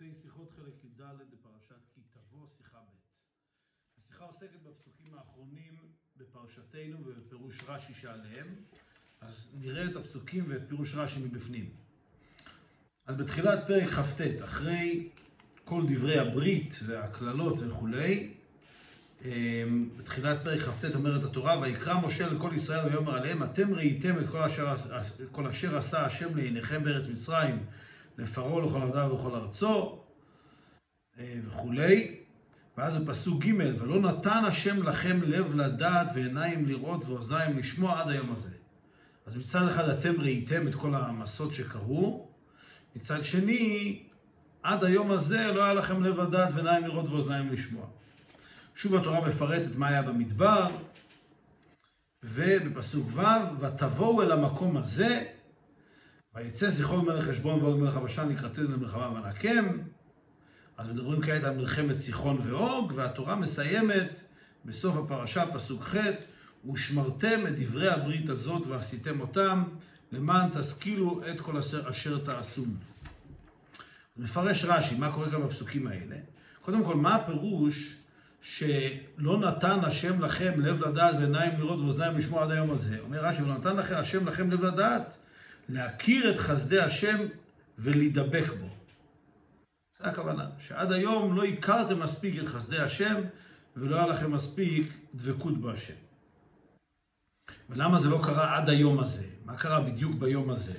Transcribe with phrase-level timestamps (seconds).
[0.00, 4.00] ליקוטי שיחות חלק י"ד בפרשת כי תבוא שיחה ב'.
[4.00, 5.78] השיחה עוסקת בפסוקים האחרונים
[6.16, 8.46] בפרשתנו ובפירוש רש"י שעליהם,
[9.20, 11.70] אז נראה את הפסוקים ואת פירוש רש"י מבפנים.
[13.06, 15.08] אז בתחילת פרק כ"ט, אחרי
[15.64, 18.34] כל דברי הברית והקללות וכולי,
[19.24, 24.26] אמ, בתחילת פרק כ"ט אומרת התורה, ויקרא משה לכל ישראל ויאמר עליהם, אתם ראיתם את
[24.30, 24.74] כל אשר,
[25.32, 27.66] כל אשר עשה השם לעיניכם בארץ מצרים,
[28.18, 29.98] לפרעה לכל עבדיו וכל ארצו,
[31.18, 32.16] אה, וכולי.
[32.78, 38.32] ואז בפסוק ג' ולא נתן השם לכם לב לדעת ועיניים לראות ואוזניים לשמוע עד היום
[38.32, 38.50] הזה.
[39.26, 42.28] אז מצד אחד אתם ראיתם את כל המסות שקרו,
[42.96, 44.02] מצד שני,
[44.62, 47.86] עד היום הזה לא היה לכם לב לדעת ועיניים לראות ואוזניים לשמוע.
[48.76, 50.70] שוב התורה מפרטת מה היה במדבר,
[52.22, 55.24] ובפסוק ו', ותבואו אל המקום הזה,
[56.34, 59.78] ויצא זיכרון מלך חשבון ועוד מלך הבשן לקראתנו למלחמה ונקם.
[60.76, 64.20] אז מדברים כעת על מלחמת סיחון ואוג, והתורה מסיימת
[64.64, 65.96] בסוף הפרשה, פסוק ח',
[66.72, 69.62] ושמרתם את דברי הברית הזאת ועשיתם אותם,
[70.12, 72.18] למען תשכילו את כל אשר, אשר.
[74.16, 76.16] מפרש רש"י, מה קורה כאן בפסוקים האלה?
[76.60, 77.94] קודם כל, מה הפירוש
[78.42, 82.98] שלא נתן השם לכם לב לדעת ועיניים לראות ואוזניים לשמוע עד היום הזה?
[83.00, 85.16] אומר רש"י, ולא נתן לכם השם לכם לב לדעת,
[85.68, 87.16] להכיר את חסדי השם
[87.78, 88.68] ולהידבק בו.
[89.98, 93.14] זו הכוונה, שעד היום לא הכרתם מספיק את חסדי השם
[93.76, 95.94] ולא היה לכם מספיק דבקות בהשם.
[97.70, 99.26] ולמה זה לא קרה עד היום הזה?
[99.44, 100.74] מה קרה בדיוק ביום הזה?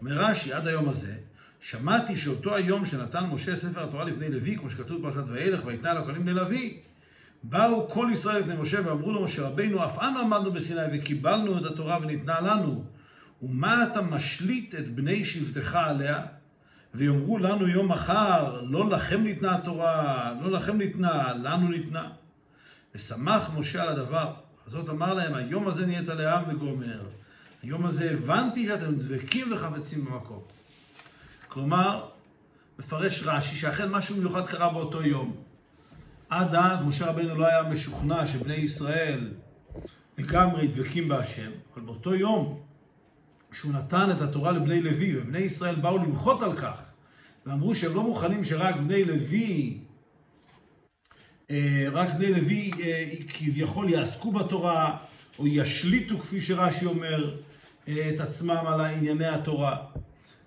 [0.00, 1.14] אומר רש"י, עד היום הזה,
[1.60, 6.04] שמעתי שאותו היום שנתן משה ספר התורה לפני לוי, כמו שכתוב בפרשת וילך, ויתנה לו
[6.04, 6.80] כלים ללוי,
[7.42, 11.64] באו כל ישראל לפני משה ואמרו לו, משה רבינו, אף אנו עמדנו בסיני וקיבלנו את
[11.64, 12.84] התורה וניתנה לנו.
[13.42, 16.22] ומה אתה משליט את בני שבטך עליה?
[16.94, 22.10] ויאמרו לנו יום מחר, לא לכם ניתנה התורה, לא לכם ניתנה, לנו ניתנה.
[22.94, 24.34] ושמח משה על הדבר.
[24.66, 27.00] הזאת אמר להם, היום הזה נהיית לעם וגומר.
[27.62, 30.42] היום הזה הבנתי שאתם דבקים וחפצים במקום.
[31.48, 32.08] כלומר,
[32.78, 35.36] מפרש רש"י שאכן משהו מיוחד קרה באותו יום.
[36.30, 39.30] עד אז משה רבנו לא היה משוכנע שבני ישראל
[40.18, 42.67] לגמרי דבקים בהשם, אבל באותו יום
[43.52, 46.82] שהוא נתן את התורה לבני לוי, ובני ישראל באו למחות על כך,
[47.46, 49.78] ואמרו שהם לא מוכנים שרק בני לוי,
[51.50, 54.96] אה, רק בני לוי אה, כביכול יעסקו בתורה,
[55.38, 57.36] או ישליטו, כפי שרש"י אומר,
[57.88, 59.76] אה, את עצמם על ענייני התורה.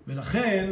[0.06, 0.70] ולכן,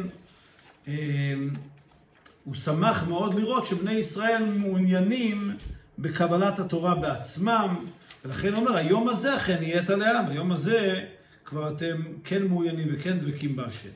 [2.44, 5.56] הוא שמח מאוד לראות שבני ישראל מעוניינים
[5.98, 7.76] בקבלת התורה בעצמם,
[8.24, 11.06] ולכן הוא אומר, היום הזה אכן נהיית לעם, היום הזה
[11.50, 13.90] כבר אתם כן מעוניינים וכן דבקים בהשם.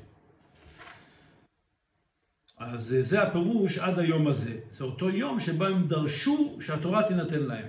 [2.59, 4.59] אז זה הפירוש עד היום הזה.
[4.69, 7.67] זה אותו יום שבו הם דרשו שהתורה תינתן להם.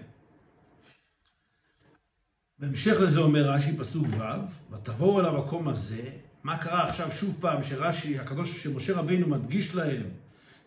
[2.59, 6.09] בהמשך לזה אומר רש"י, פסוק ו', ותבואו אל המקום הזה,
[6.43, 10.09] מה קרה עכשיו שוב פעם שרש"י, הקדוש, שמשה רבינו מדגיש להם,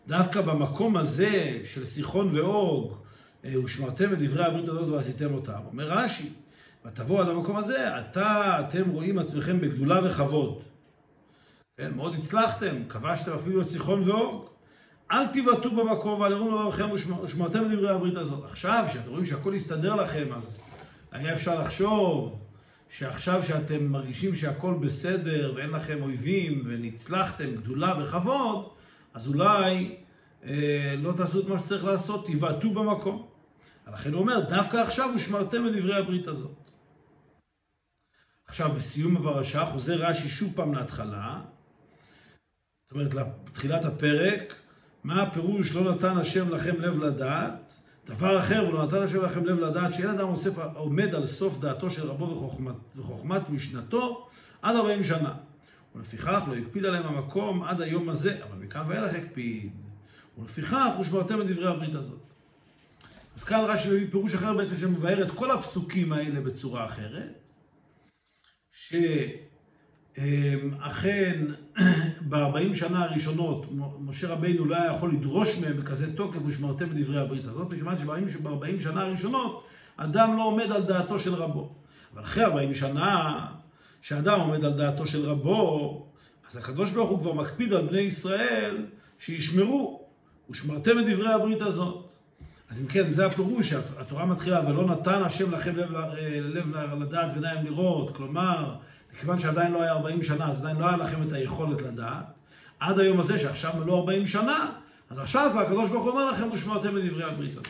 [0.07, 2.97] דווקא במקום הזה של סיחון ואוג,
[3.45, 5.59] אה, ושמרתם את דברי הברית הזאת ועשיתם אותם.
[5.71, 6.29] אומר רש"י,
[6.85, 10.61] ותבואו עד המקום הזה, עתה אתם רואים עצמכם בגדולה וכבוד.
[11.77, 14.45] כן, מאוד הצלחתם, כבשתם אפילו את סיחון ואוג.
[15.11, 16.91] אל תבעטו במקום ואל יראו לבבכם
[17.23, 18.43] ושמרתם את דברי הברית הזאת.
[18.43, 20.61] עכשיו, כשאתם רואים שהכל יסתדר לכם, אז
[21.11, 22.39] היה אפשר לחשוב
[22.89, 28.69] שעכשיו שאתם מרגישים שהכל בסדר ואין לכם אויבים ונצלחתם גדולה וכבוד,
[29.13, 29.95] אז אולי
[30.45, 33.25] אה, לא תעשו את מה שצריך לעשות, תבעטו במקום.
[33.93, 36.58] לכן הוא אומר, דווקא עכשיו ושמרתם את דברי הברית הזאת.
[38.49, 41.41] עכשיו, בסיום הפרשה חוזר רש"י שוב פעם להתחלה,
[42.83, 44.55] זאת אומרת, לתחילת הפרק,
[45.03, 47.73] מה הפירוש לא נתן השם לכם לב לדעת,
[48.05, 51.89] דבר אחר, ולא נתן השם לכם לב לדעת, שאין אדם אוסף, עומד על סוף דעתו
[51.89, 54.27] של רבו וחוכמת, וחוכמת משנתו
[54.61, 55.33] עד ארבעים שנה.
[55.95, 59.71] ולפיכך לא הקפיד עליהם המקום עד היום הזה, אבל מכאן ואילך הקפיד.
[60.37, 62.33] ולפיכך הושברתם את דברי הברית הזאת.
[63.35, 67.38] אז כאן רש"י מביא פירוש אחר בעצם שמבאר את כל הפסוקים האלה בצורה אחרת.
[70.17, 71.45] שאכן
[72.29, 73.65] ב-40 שנה הראשונות
[73.99, 77.97] משה רבינו לא היה יכול לדרוש מהם בכזה תוקף ושמרתם בדברי הברית הזאת, מכיוון
[78.29, 79.63] שב-40 שנה הראשונות
[79.97, 81.69] אדם לא עומד על דעתו של רבו.
[82.13, 83.45] אבל אחרי 40 שנה
[84.01, 86.05] שאדם עומד על דעתו של רבו,
[86.49, 88.85] אז הקדוש ברוך הוא כבר מקפיד על בני ישראל
[89.19, 90.07] שישמרו,
[90.49, 92.08] ושמרתם את דברי הברית הזאת.
[92.69, 95.91] אז אם כן, זה הפירוש, התורה מתחילה, ולא נתן השם לכם לב,
[96.41, 98.75] לב לדעת ועיניים לראות, כלומר,
[99.13, 102.25] מכיוון שעדיין לא היה 40 שנה, אז עדיין לא היה לכם את היכולת לדעת,
[102.79, 104.71] עד היום הזה, שעכשיו מלאו 40 שנה,
[105.09, 107.67] אז עכשיו הקדוש ברוך הוא אומר לכם, ושמרתם לדברי הברית הזאת.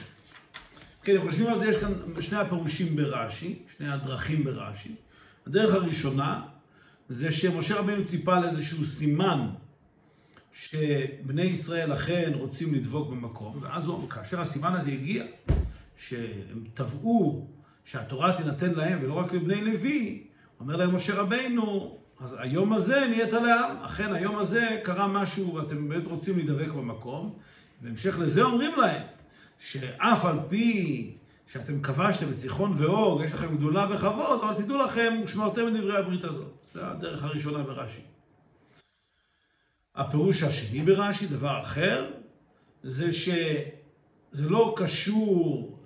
[1.03, 4.95] כן, אם חושבים על זה, יש כאן שני הפירושים ברש"י, שני הדרכים ברש"י.
[5.47, 6.41] הדרך הראשונה
[7.09, 9.47] זה שמשה רבינו ציפה לאיזשהו סימן
[10.53, 15.23] שבני ישראל אכן רוצים לדבוק במקום, ואז הוא, כאשר הסימן הזה הגיע,
[15.97, 17.47] שהם תבעו
[17.85, 20.23] שהתורה תינתן להם ולא רק לבני לוי,
[20.59, 23.77] אומר להם משה רבינו, אז היום הזה נהיית לעם.
[23.85, 27.37] אכן, היום הזה קרה משהו ואתם באמת רוצים להידבק במקום.
[27.81, 29.01] בהמשך לזה אומרים להם,
[29.59, 31.11] שאף על פי
[31.47, 35.97] שאתם כבשתם את זיכרון ואוג, יש לכם גדולה וכבוד, אבל תדעו לכם, ושמרתם את דברי
[35.97, 36.65] הברית הזאת.
[36.73, 38.08] זו הדרך הראשונה ברש"י.
[39.95, 42.11] הפירוש השני ברש"י, דבר אחר,
[42.83, 45.79] זה שזה לא קשור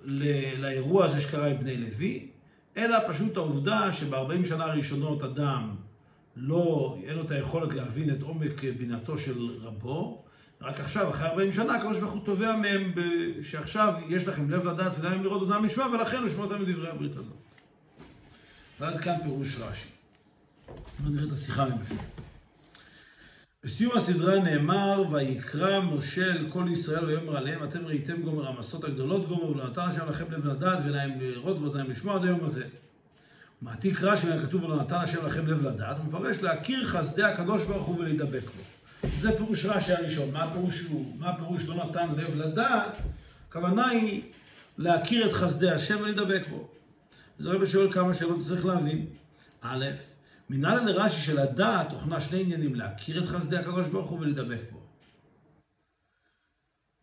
[0.56, 2.28] לאירוע הזה שקרה עם בני לוי,
[2.76, 5.74] אלא פשוט העובדה שב-40 שנה הראשונות אדם
[6.36, 10.24] לא, אין לו את היכולת להבין את עומק בינתו של רבו,
[10.60, 12.92] רק עכשיו, אחרי 40 שנה, הקדוש ברוך הוא תובע מהם
[13.42, 17.36] שעכשיו יש לכם לב לדעת ודיים לראות אותם לשמוע, ולכן שמע אותם מדברי הברית הזאת.
[18.80, 19.88] ועד כאן פירוש רש"י.
[20.98, 22.23] בואו נראה את השיחה מבפנים.
[23.64, 29.28] בסיום הסדרה נאמר, ויקרא משה אל כל ישראל ויאמר עליהם, אתם ראיתם גומר המסות הגדולות
[29.28, 32.64] גומר, ולא נתן השם לכם לב לדעת ועיניים לראות ואוזניים לשמוע עד היום הזה.
[33.62, 37.64] מעתיק רש"י היה כתוב, ולא נתן השם לכם לב לדעת, הוא מפרש להכיר חסדי הקדוש
[37.64, 38.62] ברוך הוא ולהידבק בו.
[39.18, 40.30] זה פירוש רש"י הראשון.
[40.30, 42.96] מה הפירוש הוא, מה הפירוש לא נתן לב לדעת?
[43.48, 44.22] הכוונה היא
[44.78, 46.68] להכיר את חסדי השם ולהידבק בו.
[47.38, 49.06] אז הרב שואל כמה שאלות צריך להבין.
[49.62, 49.84] א',
[50.50, 54.80] מנהל לרש"י של הדעת תוכנה שני עניינים, להכיר את חסדי הקדוש ברוך הוא ולהידבק בו.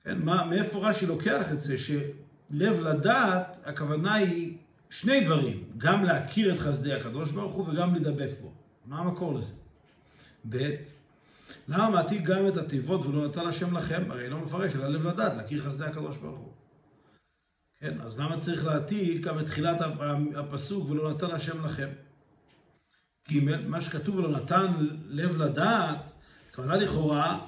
[0.04, 4.58] כן, מה, מאיפה רש"י לוקח את זה שלב לדעת, הכוונה היא
[4.90, 8.52] שני דברים, גם להכיר את חסדי הקדוש ברוך הוא וגם להידבק בו.
[8.86, 9.54] מה המקור לזה?
[10.50, 10.76] ב',
[11.68, 14.04] למה מעתיק גם את התיבות ולא נתן השם לכם?
[14.10, 16.52] הרי לא מפרש, אלא לב לדעת, להכיר חסדי הקדוש ברוך הוא.
[17.80, 19.78] כן, אז למה צריך להעתיק גם את תחילת
[20.36, 21.90] הפסוק ולא נתן השם לכם?
[23.32, 24.68] ג', מה שכתוב ולא נתן
[25.10, 26.12] לב לדעת,
[26.56, 27.40] כוונה לכאורה,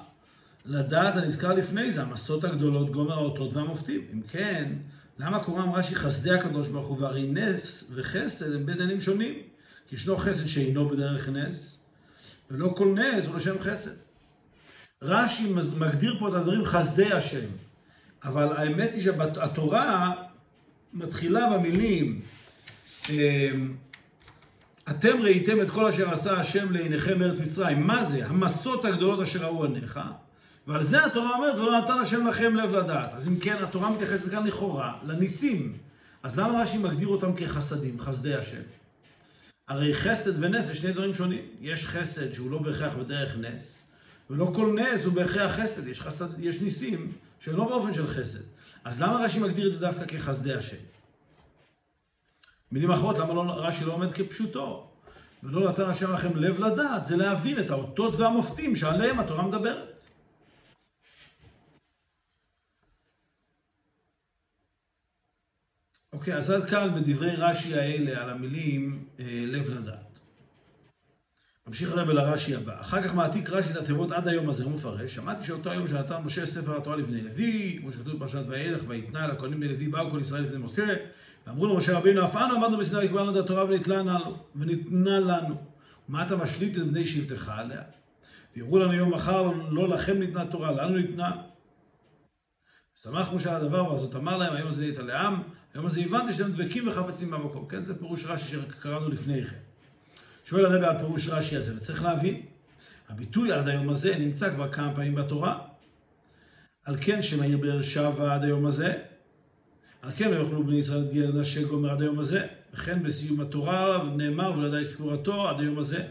[0.66, 4.00] לדעת הנזכר לפני זה, המסות הגדולות, גומר האותות והמופתים.
[4.12, 4.72] אם כן,
[5.18, 9.34] למה קוראים רש"י חסדי הקדוש ברוך הוא, והרי נס וחסד הם בדינים שונים?
[9.88, 11.78] כי ישנו חסד שאינו בדרך נס,
[12.50, 13.94] ולא כל נס הוא לשם חסד.
[15.02, 17.46] רש"י מגדיר פה את הדברים חסדי השם,
[18.24, 20.12] אבל האמת היא שהתורה
[20.92, 22.22] מתחילה במילים
[23.10, 23.76] אמ,
[24.90, 27.86] אתם ראיתם את כל אשר עשה השם לעיניכם בארץ מצרים.
[27.86, 28.26] מה זה?
[28.26, 30.00] המסות הגדולות אשר ראו עיניך.
[30.66, 33.12] ועל זה התורה אומרת, ולא נתן השם לכם לב לדעת.
[33.12, 35.76] אז אם כן, התורה מתייחסת כאן לכאורה, לניסים.
[36.22, 38.62] אז למה רש"י מגדיר אותם כחסדים, חסדי השם?
[39.68, 41.42] הרי חסד ונס זה שני דברים שונים.
[41.60, 43.86] יש חסד שהוא לא בהכרח בדרך נס,
[44.30, 45.88] ולא כל נס הוא בהכרח חסד.
[45.88, 48.40] יש, חסד, יש ניסים שהם לא באופן של חסד.
[48.84, 50.76] אז למה רש"י מגדיר את זה דווקא כחסדי השם?
[52.72, 54.90] מילים אחרות, למה לא, רש"י לא עומד כפשוטו?
[55.42, 60.02] ולא נתן השם לכם לב לדעת, זה להבין את האותות והמופתים שעליהם התורה מדברת.
[66.12, 70.20] אוקיי, אז עד כאן בדברי רש"י האלה על המילים אה, לב לדעת.
[71.66, 72.80] ממשיך הרב אל הרש"י הבא.
[72.80, 75.14] אחר כך מעתיק רש"י את התיבות עד היום הזה, הוא מפרש.
[75.14, 79.30] שמעתי שאותו היום שנתן משה ספר התורה לבני לוי, כמו שכתוב בפרשת וילך, ויתנה אל
[79.30, 80.94] הכהנים בני לוי, באו כל ישראל לפני משה,
[81.46, 83.64] ואמרו לו משה רבינו, אף אנו עמדנו בסיני וקבלנו את התורה
[84.54, 85.54] וניתנה לנו.
[86.08, 87.82] מה אתה משליט את בני שבטך עליה?
[88.56, 91.42] ויאמרו לנו יום מחר, לא לכם ניתנה תורה, לנו ניתנה.
[93.02, 95.42] שמח משה על הדבר, וזאת אמר להם, היום הזה נהיית לעם,
[95.74, 97.68] היום הזה הבנתי שאתם דבקים וחפצים במקום.
[97.68, 99.56] כן, זה פירוש רש"י שקראנו לפני כן.
[100.44, 102.40] שואל הרבי על פירוש רש"י הזה, וצריך להבין,
[103.08, 105.58] הביטוי עד היום הזה נמצא כבר כמה פעמים בתורה.
[106.84, 108.98] על כן שמעיר באר שבע עד היום הזה,
[110.04, 114.04] על כן לא יוכלו בני ישראל להגיע לנשק גומר עד היום הזה, וכן בסיום התורה
[114.16, 116.06] נאמר ולדע את קבורתו עד היום הזה.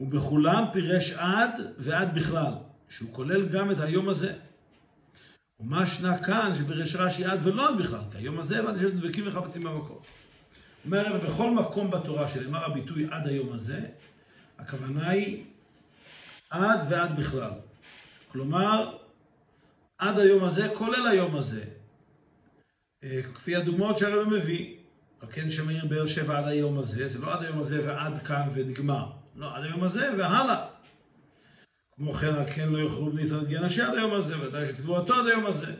[0.00, 2.52] ובכולם פירש עד ועד בכלל,
[2.88, 4.32] שהוא כולל גם את היום הזה.
[5.60, 9.62] ומה שנה כאן שפירש רש"י עד ולא עד בכלל, כי היום הזה הבנתי דבקים וחפצים
[9.62, 9.98] במקום.
[10.84, 13.80] אומר הרב, בכל מקום בתורה שנאמר הביטוי עד היום הזה,
[14.58, 15.44] הכוונה היא
[16.50, 17.52] עד ועד בכלל.
[18.28, 18.96] כלומר,
[19.98, 21.81] עד היום הזה, כולל היום הזה.
[23.34, 24.74] כפי הדוגמאות שהרב מביא,
[25.20, 28.48] על כן שמאיר באר שבע עד היום הזה, זה לא עד היום הזה ועד כאן
[28.52, 29.06] ונגמר.
[29.36, 30.66] לא, עד היום הזה והלאה.
[31.96, 35.14] כמו כן, על כן לא יוכלו בני ישראל להגיע נשי עד היום הזה, ודאי שתבואתו
[35.14, 35.72] עד היום הזה.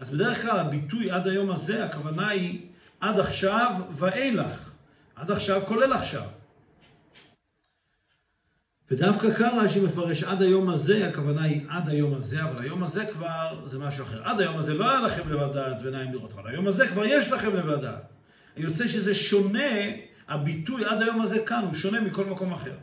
[0.00, 2.66] אז בדרך כלל הביטוי עד היום הזה, הכוונה היא
[3.00, 4.70] עד עכשיו ואילך.
[5.16, 6.28] עד עכשיו כולל עכשיו.
[8.90, 13.06] ודווקא כאן רש"י מפרש עד היום הזה, הכוונה היא עד היום הזה, אבל היום הזה
[13.06, 14.24] כבר זה משהו אחר.
[14.24, 17.56] עד היום הזה לא היה לכם לבדעת ועיניים לראות, אבל היום הזה כבר יש לכם
[17.56, 18.12] לבדעת.
[18.56, 19.70] יוצא שזה שונה,
[20.28, 22.76] הביטוי עד היום הזה כאן הוא שונה מכל מקום אחר.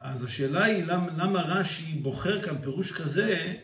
[0.00, 3.54] אז השאלה היא למה, למה רש"י בוחר כאן פירוש כזה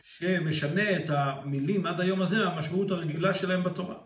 [0.00, 3.96] שמשנה את המילים עד היום הזה מהמשמעות הרגילה שלהם בתורה.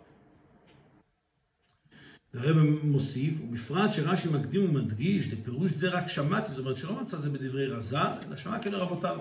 [2.35, 7.31] הרב מוסיף, ובפרט שרש"י מקדים ומדגיש, לפירוש זה רק שמעתי, זאת אומרת שלא מצא זה
[7.31, 9.19] בדברי רז"ל, אלא שמע כן לרבותיו.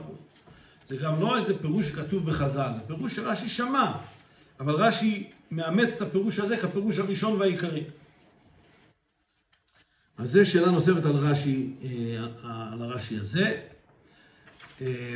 [0.87, 3.91] זה גם לא איזה פירוש שכתוב בחז"ל, זה פירוש שרש"י שמע,
[4.59, 7.83] אבל רש"י מאמץ את הפירוש הזה כפירוש הראשון והעיקרי.
[10.17, 13.61] אז זו שאלה נוספת על רש"י, אה, על הרש"י הזה.
[14.81, 15.15] אה,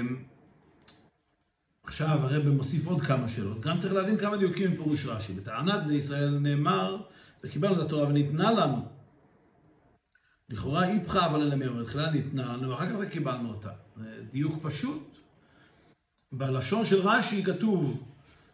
[1.84, 3.62] עכשיו הרב מוסיף עוד כמה שאלות.
[3.62, 5.34] גם צריך להבין כמה דיוקים מפירוש רש"י.
[5.34, 6.98] בטענת בני ישראל נאמר,
[7.46, 8.86] וקיבלנו את התורה וניתנה לנו.
[10.50, 13.70] לכאורה איפכא אבל אלה מי אומר, תחילה ניתנה לנו, ואחר כך קיבלנו אותה.
[14.32, 15.18] דיוק פשוט.
[16.32, 18.04] בלשון של רש"י כתוב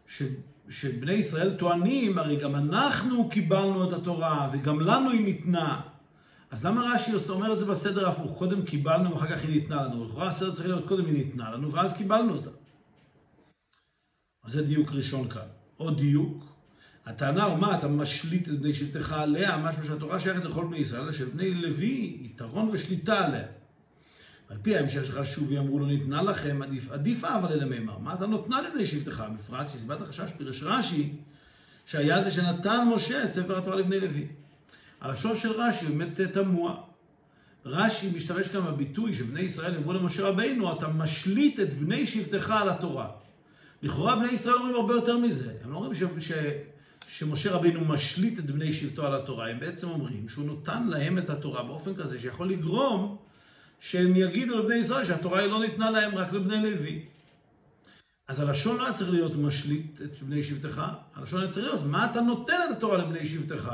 [0.06, 0.22] ש,
[0.68, 5.80] שבני ישראל טוענים, הרי גם אנחנו קיבלנו את התורה, וגם לנו היא ניתנה.
[6.50, 8.38] אז למה רש"י אומר את זה בסדר הפוך?
[8.38, 10.04] קודם קיבלנו ואחר כך היא ניתנה לנו.
[10.04, 12.50] לכאורה הסדר צריך להיות קודם היא ניתנה לנו, ואז קיבלנו אותה.
[14.44, 15.46] אז זה דיוק ראשון כאן.
[15.76, 16.49] עוד דיוק,
[17.10, 21.12] הטענה הוא מה, אתה משליט את בני שבטך עליה, משהו שהתורה שייכת לכל בני ישראל,
[21.12, 23.44] שבני לוי יתרון ושליטה עליה.
[24.48, 27.98] על פי ההמשך שלך שוב יאמרו לו ניתנה לכם, עדיף, עדיף אבל אלה מימר.
[27.98, 29.24] מה אתה נותנה לבני שבטך?
[29.38, 31.12] בפרט שסיבת החשש פירש רש"י,
[31.86, 34.26] שהיה זה שנתן משה ספר התורה לבני לוי.
[35.00, 36.76] הלשון של רש"י באמת תמוה.
[37.66, 42.68] רש"י משתמש כאן בביטוי שבני ישראל אמרו למשה רבינו, אתה משליט את בני שבטך על
[42.68, 43.08] התורה.
[43.82, 45.52] לכאורה בני ישראל אומרים הרבה יותר מזה.
[45.64, 46.32] הם לא אומרים ש,
[47.12, 51.30] שמשה רבינו משליט את בני שבטו על התורה, הם בעצם אומרים שהוא נותן להם את
[51.30, 53.16] התורה באופן כזה שיכול לגרום
[53.80, 57.04] שהם יגידו לבני ישראל שהתורה היא לא ניתנה להם רק לבני לוי.
[58.28, 60.82] אז הלשון לא היה צריך להיות משליט את בני שבטך,
[61.14, 63.72] הלשון היה צריך להיות מה אתה נותן את התורה לבני שבטך,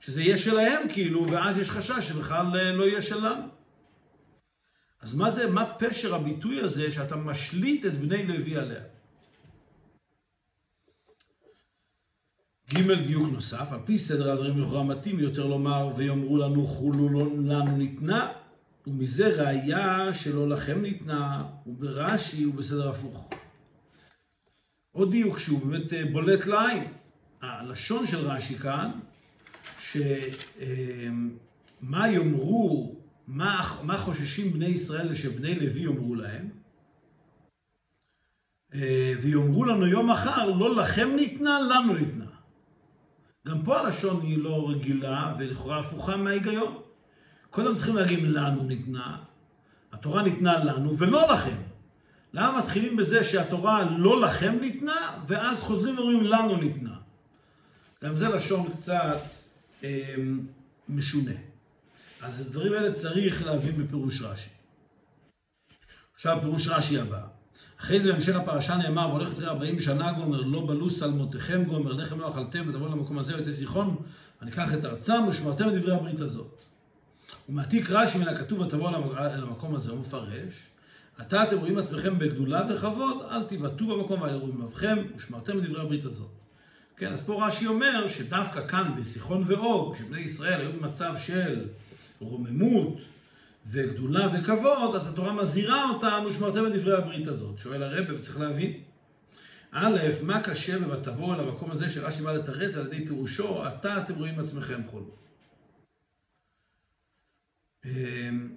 [0.00, 3.46] שזה יהיה שלהם כאילו, ואז יש חשש שבכלל אה, לא יהיה שלנו.
[5.00, 8.80] אז מה זה, מה פשר הביטוי הזה שאתה משליט את בני לוי עליה?
[12.74, 17.26] ג' דיוק נוסף, על פי סדר הדברים לכאורה מתאים יותר לומר ויאמרו לנו חולו לא
[17.44, 18.32] לנו ניתנה
[18.86, 23.30] ומזה ראיה שלא לכם ניתנה וברש"י ובסדר הפוך.
[24.92, 26.84] עוד דיוק שהוא באמת אה, בולט לעין.
[27.42, 28.90] הלשון של רש"י כאן,
[29.80, 32.96] שמה אה, יאמרו,
[33.26, 36.50] מה, מה חוששים בני ישראל שבני לוי יאמרו להם,
[38.74, 42.25] אה, ויאמרו לנו יום אחר, לא לכם ניתנה, לנו ניתנה.
[43.46, 46.82] גם פה הלשון היא לא רגילה ולכאורה הפוכה מההיגיון.
[47.50, 49.18] קודם צריכים להגיד לנו ניתנה,
[49.92, 51.56] התורה ניתנה לנו ולא לכם.
[52.32, 56.96] למה מתחילים בזה שהתורה לא לכם ניתנה, ואז חוזרים ואומרים לנו ניתנה?
[58.04, 59.20] גם זה לשון קצת
[59.84, 60.14] אה,
[60.88, 61.32] משונה.
[62.22, 64.48] אז הדברים האלה צריך להבין בפירוש רש"י.
[66.14, 67.35] עכשיו פירוש רש"י הבא.
[67.80, 72.20] אחרי זה בהמשך הפרשה נאמר, והולך אחרי ארבעים שנה גומר, לא בלו שלמותיכם גומר, לחם
[72.20, 73.96] לא אכלתם ותבואו למקום הזה ויוצא זיכרון,
[74.42, 76.62] וניקח את ארצם ושמרתם את דברי הברית הזאת.
[77.48, 80.54] ומעתיק רש"י מן הכתוב ותבואו אל המקום הזה, הוא מפרש,
[81.18, 85.80] עתה אתם רואים עצמכם בגדולה וכבוד, אל תיבטאו במקום ואל יראו ממבכם, ושמרתם את דברי
[85.80, 86.30] הברית הזאת.
[86.96, 91.66] כן, אז פה רש"י אומר שדווקא כאן בסיחון ואוג, כשבני ישראל היו במצב של
[92.20, 92.98] רוממות,
[93.70, 97.58] וגדולה וכבוד, אז התורה מזהירה אותנו שמרתם את דברי הברית הזאת.
[97.58, 98.72] שואל הרב, וצריך להבין.
[99.72, 104.14] א', מה קשה ב"ותבואו אל המקום הזה שרש"י בא לתרץ על ידי פירושו, עתה אתם
[104.14, 105.10] רואים עצמכם חולו.
[107.84, 108.56] אמ,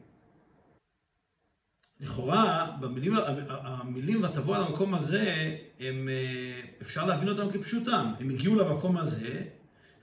[2.00, 3.14] לכאורה, במילים,
[3.50, 8.14] המילים ותבוא על המקום הזה, הם, אה, אפשר להבין אותם כפשוטם.
[8.20, 9.44] הם הגיעו למקום הזה,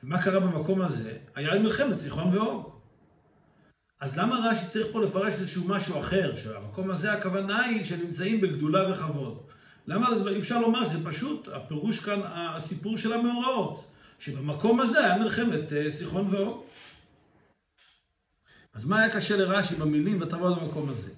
[0.03, 1.19] ומה קרה במקום הזה?
[1.35, 2.76] היה מלחמת סיחון ואוג.
[4.01, 8.93] אז למה רש"י צריך פה לפרש איזשהו משהו אחר, שהמקום הזה הכוונה היא שנמצאים בגדולה
[8.93, 9.39] וכבוד?
[9.87, 13.85] למה אי אפשר לומר שזה פשוט, הפירוש כאן, הסיפור של המאורעות,
[14.19, 16.67] שבמקום הזה היה מלחמת אה, סיחון ואור.
[18.75, 21.13] אז מה היה קשה לרש"י במילים ותבוא למקום הזה?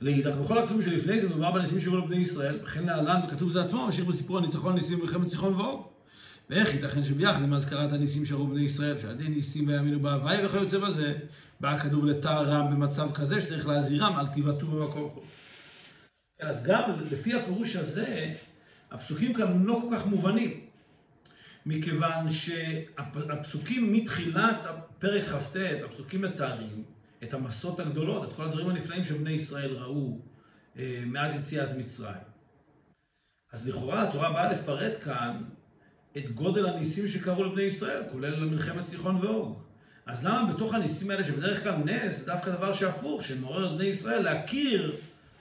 [0.00, 3.86] לאידך, בכל הכתובים שלפני זה מדובר בניסים שקורים לבני ישראל, וכן להלן בכתוב זה עצמו,
[3.86, 5.93] ממשיך בסיפור הניצחון ניסים במלחמת סיחון ואור.
[6.50, 10.78] ואיך ייתכן שביחד עם הזכרת הניסים שראו בני ישראל, שעל ידי ניסים ויאמינו בהוואי וכיוצא
[10.78, 11.14] בזה,
[11.60, 15.22] בא כתוב לטהרם במצב כזה שצריך להזהירם, אל תיבטאו במקום חול.
[16.40, 18.34] אז גם לפי הפירוש הזה,
[18.90, 20.60] הפסוקים כאן לא כל כך מובנים.
[21.66, 24.66] מכיוון שהפסוקים מתחילת
[24.98, 26.84] פרק כ"ט, הפסוקים מתארים
[27.22, 30.18] את המסות הגדולות, את כל הדברים הנפלאים שבני ישראל ראו
[30.78, 32.34] אה, מאז יציאת מצרים.
[33.52, 35.42] אז לכאורה התורה באה לפרט כאן
[36.16, 39.58] את גודל הניסים שקרו לבני ישראל, כולל מלחמת סיחון ואוג.
[40.06, 43.84] אז למה בתוך הניסים האלה, שבדרך כלל נס, זה דווקא דבר שהפוך, שמעורר את בני
[43.84, 44.96] ישראל להכיר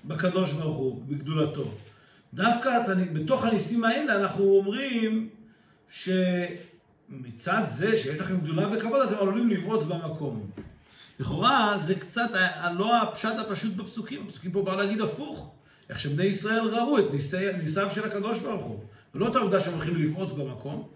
[0.05, 1.71] בקדוש ברוך הוא, בגדולתו.
[2.33, 2.79] דווקא
[3.13, 5.29] בתוך הניסים האלה אנחנו אומרים
[5.89, 10.49] שמצד זה שיש לכם גדולה וכבוד, אתם עלולים לבעוט במקום.
[11.19, 12.29] לכאורה זה קצת
[12.77, 15.51] לא הפשט הפשוט בפסוקים, הפסוקים פה באו להגיד הפוך.
[15.89, 18.79] איך שבני ישראל ראו את ניסי, ניסיו של הקדוש ברוך הוא,
[19.13, 20.89] ולא את העובדה שהם הולכים לבעוט במקום.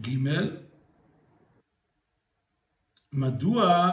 [0.00, 0.16] ג'
[3.12, 3.90] מדוע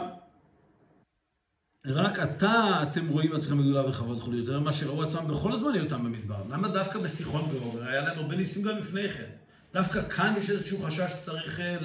[1.86, 6.04] רק עתה אתם רואים עצמכם בגדולה וכבוד חולי יותר ממה שראו עצמם בכל הזמן היותם
[6.04, 6.42] במדבר?
[6.50, 7.84] למה דווקא בסיחון ואובר?
[7.84, 9.30] היה להם הרבה ניסים גם לפני כן.
[9.72, 11.76] דווקא כאן יש איזשהו חשש שצריך אה,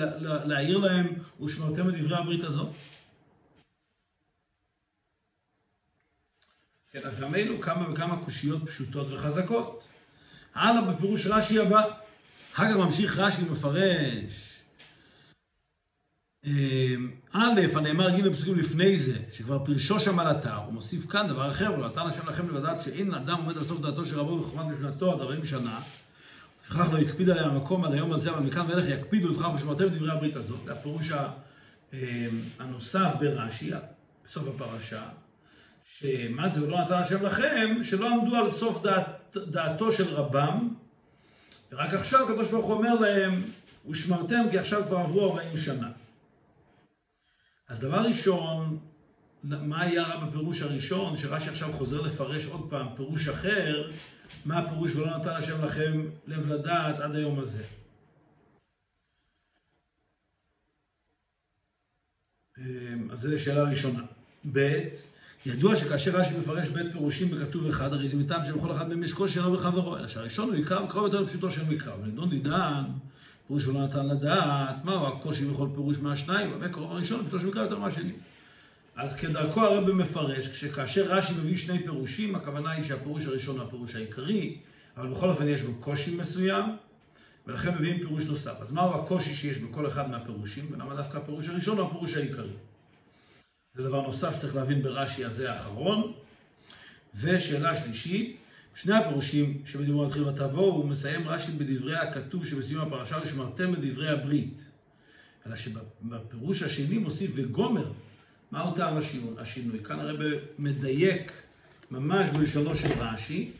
[0.46, 1.14] להעיר להם,
[1.44, 2.68] ושמרתם את דברי הברית הזאת.
[6.94, 9.84] כן, אז אלו כמה וכמה קושיות פשוטות וחזקות.
[10.54, 11.82] הלאה בפירוש רש"י הבא.
[12.54, 14.62] אחר כך ממשיך רש"י ומפרש.
[16.46, 21.28] אמ, א', הנאמר ג' בפסוקים לפני זה, שכבר פרשו שם על אתר, הוא מוסיף כאן
[21.28, 24.40] דבר אחר, ולא נתן השם לכם לדעת שאין אדם עומד על סוף דעתו של רבו
[24.40, 25.82] וחוכמת משנתו עד 40 שנה,
[26.62, 30.12] לפיכך לא יקפיד עליה המקום עד היום הזה, אבל מכאן ואילך יקפידו לפיכך ושמרתם דברי
[30.12, 30.64] הברית הזאת.
[30.64, 31.12] זה הפירוש
[31.94, 32.00] אמ,
[32.60, 33.72] הנוסף ברש"י,
[34.26, 35.04] בסוף הפרשה,
[35.84, 40.74] שמה זה ולא נתן השם לכם, שלא עמדו על סוף דעת, דעתו של רבם,
[41.72, 43.52] ורק עכשיו הקדוש ברוך הוא אומר להם,
[43.90, 45.92] ושמרתם כי עכשיו כבר עברו 40 שנה.
[47.68, 48.80] אז דבר ראשון,
[49.44, 53.92] מה היה רע בפירוש הראשון, שרש"י עכשיו חוזר לפרש עוד פעם פירוש אחר,
[54.46, 57.64] מה הפירוש ולא נתן השם לכם לב לדעת עד היום הזה.
[62.58, 64.04] אמ, אז זו שאלה ראשונה.
[64.54, 64.80] ב',
[65.46, 69.14] ידוע שכאשר רש"י מפרש בית פירושים בכתוב אחד, הרי זה מטעם שבכל אחד מהם יש
[69.14, 71.94] קושי אינו בחברו, אלא שהראשון הוא עיקר וקרוב יותר לפשוטו של מקרא.
[72.04, 72.84] ונדון דידן,
[73.48, 77.80] פירוש ולא נתן לדעת, מהו הקושי בכל פירוש מהשניים, המקור הראשון לפשוטו של מקרא יותר
[77.80, 78.12] מהשני.
[78.96, 83.96] אז כדרכו הרב מפרש, כשכאשר רש"י מביא שני פירושים, הכוונה היא שהפירוש הראשון הוא הפירוש
[83.96, 84.58] העיקרי,
[84.98, 86.66] אבל בכל אופן יש בו קושי מסוים,
[87.48, 88.54] ולכן מביאים פירוש נוסף.
[88.62, 92.54] אז מהו הקושי שיש בכל אחד מהפירושים, ולמה דווקא הפירוש הראשון הוא הפירוש העיקרי?
[93.76, 96.14] זה דבר נוסף צריך להבין ברש"י הזה האחרון.
[97.16, 98.40] ושאלה שלישית,
[98.76, 104.10] שני הפירושים שבדיבור מתחיל ותבואו, הוא מסיים רש"י בדברי הכתוב שבסיום הפרשה ושמרתם את דברי
[104.10, 104.62] הברית.
[105.48, 107.92] אלא שבפירוש השני מוסיף וגומר.
[108.52, 108.98] מהו טעם
[109.38, 109.84] השינוי?
[109.84, 110.20] כאן הרב
[110.60, 111.32] מדייק
[111.92, 113.52] ממש בלשונו של רש"י,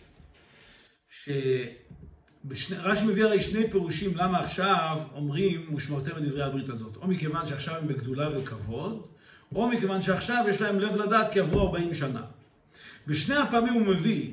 [1.24, 6.96] שרש"י מביא הרי שני פירושים למה עכשיו אומרים ושמרתם את דברי הברית הזאת.
[6.96, 9.13] או מכיוון שעכשיו הם בגדולה וכבוד,
[9.56, 12.22] או מכיוון שעכשיו יש להם לב לדעת כי עברו 40 שנה.
[13.08, 14.32] בשני הפעמים הוא מביא,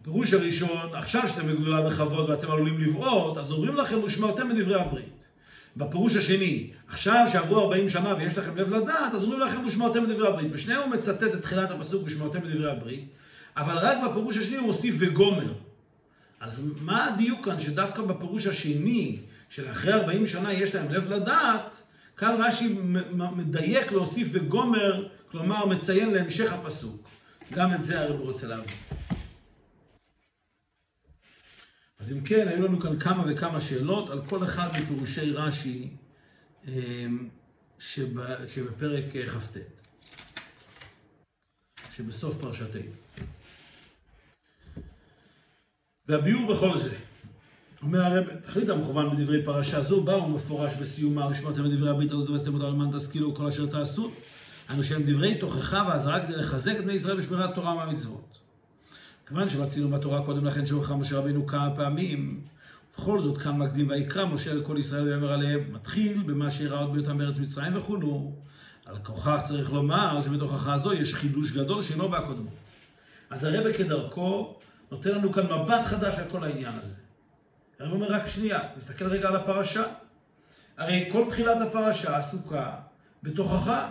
[0.00, 5.24] בפירוש הראשון, עכשיו שאתם בגדולה בכבוד ואתם עלולים לבעוט, אז אומרים לכם ושמרתם בדברי הברית.
[5.76, 10.28] בפירוש השני, עכשיו שעברו 40 שנה ויש לכם לב לדעת, אז אומרים לכם ושמרתם בדברי
[10.28, 10.50] הברית.
[10.50, 13.08] בשניהם הוא מצטט את תחילת הפסוק ושמרתם בדברי הברית,
[13.56, 15.52] אבל רק בפירוש השני הוא מוסיף וגומר.
[16.40, 19.18] אז מה הדיוק כאן שדווקא בפירוש השני,
[19.50, 21.82] של אחרי 40 שנה יש להם לב לדעת,
[22.16, 22.78] כאן רש"י
[23.12, 27.08] מדייק להוסיף וגומר, כלומר מציין להמשך הפסוק.
[27.52, 28.74] גם את זה הרב רוצה להבין.
[31.98, 35.90] אז אם כן, היו לנו כאן כמה וכמה שאלות על כל אחד מפירושי רש"י
[36.68, 37.28] אמ,
[38.46, 39.56] שבפרק כ"ט,
[41.94, 42.90] שבסוף פרשתנו.
[46.08, 46.96] והביאור בכל זה.
[47.84, 52.30] אומר הרב, תכלית המכוון בדברי פרשה זו, באו מפורש בסיומה, ושמרתם את דברי הברית הזאת
[52.30, 54.10] ועשיתם אותה למען תשכילו כל אשר תעשו.
[54.70, 58.38] אנו שהם דברי תוכחה ואזהרה כדי לחזק את בני ישראל בשמירת תורה מהמצוות.
[59.26, 62.40] כיוון שמצינו בתורה קודם לכן שאומרך משה רבינו כמה פעמים,
[62.98, 67.18] ובכל זאת כאן מקדים ויקרא משה לכל ישראל ויאמר עליהם, מתחיל במה שאירע עוד בהיותם
[67.18, 68.32] בארץ מצרים וכולו.
[68.86, 72.54] על כוכך צריך לומר שבתוכחה זו יש חידוש גדול שאינו בהקודמות.
[73.30, 74.56] אז הרבה כדרכו
[74.90, 77.03] נותן לנו כאן מבט חדש על כל העניין הזה.
[77.80, 79.82] הרב אומר רק שנייה, נסתכל רגע על הפרשה.
[80.76, 82.70] הרי כל תחילת הפרשה עסוקה
[83.22, 83.90] בתוכחה.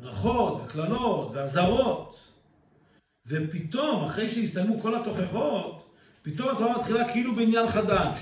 [0.00, 2.20] ברכות וקללות ואזהרות.
[3.26, 8.18] ופתאום, אחרי שהסתיימו כל התוכחות, פתאום התורה מתחילה כאילו בעניין חדש.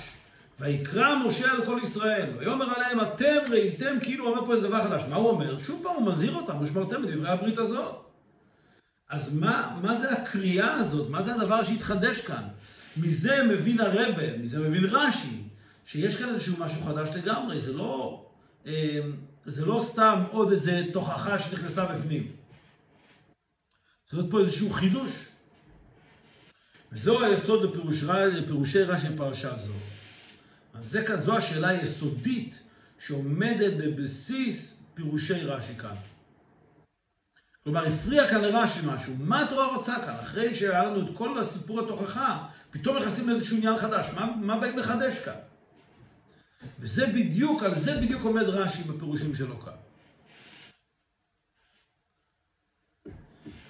[0.60, 5.02] ויקרא משה על כל ישראל, ויאמר עליהם, אתם ראיתם כאילו אומר פה איזה דבר חדש.
[5.08, 5.58] מה הוא אומר?
[5.58, 7.94] שוב פעם הוא מזהיר אותם, ושמרתם בדברי הברית הזאת.
[9.10, 11.10] אז מה, מה זה הקריאה הזאת?
[11.10, 12.42] מה זה הדבר שהתחדש כאן?
[12.96, 15.42] מזה מבין הרבה, מזה מבין רש"י,
[15.84, 18.26] שיש כאן איזשהו משהו חדש לגמרי, זה לא,
[18.66, 19.00] אה,
[19.46, 22.32] זה לא סתם עוד איזה תוכחה שנכנסה בפנים.
[24.02, 25.10] צריך להיות פה איזשהו חידוש.
[26.92, 29.72] וזהו היסוד לפירוש, לפירושי רש"י בפרשה זו.
[30.74, 32.62] אז זה כאן, זו השאלה היסודית
[33.06, 35.94] שעומדת בבסיס פירושי רש"י כאן.
[37.66, 39.12] כלומר, הפריע כאן לרש"י משהו.
[39.18, 40.14] מה התורה רוצה כאן?
[40.20, 44.06] אחרי שהיה לנו את כל הסיפור התוכחה, פתאום נכנסים לאיזשהו עניין חדש.
[44.14, 45.34] מה, מה באים לחדש כאן?
[46.80, 49.72] וזה בדיוק, על זה בדיוק עומד רש"י בפירושים שלו כאן.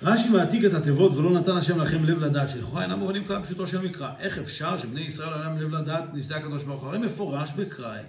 [0.02, 3.66] רש"י מעתיק את התיבות ולא נתן השם לכם לב לדעת, שלכאורה אינם מובנים כלל פשוטו
[3.66, 4.11] של מקרא.
[4.18, 6.88] איך אפשר שבני ישראל לא להם לב לדעת ניסי הקדוש ברוך הוא?
[6.88, 8.02] הרי מפורש בקראי,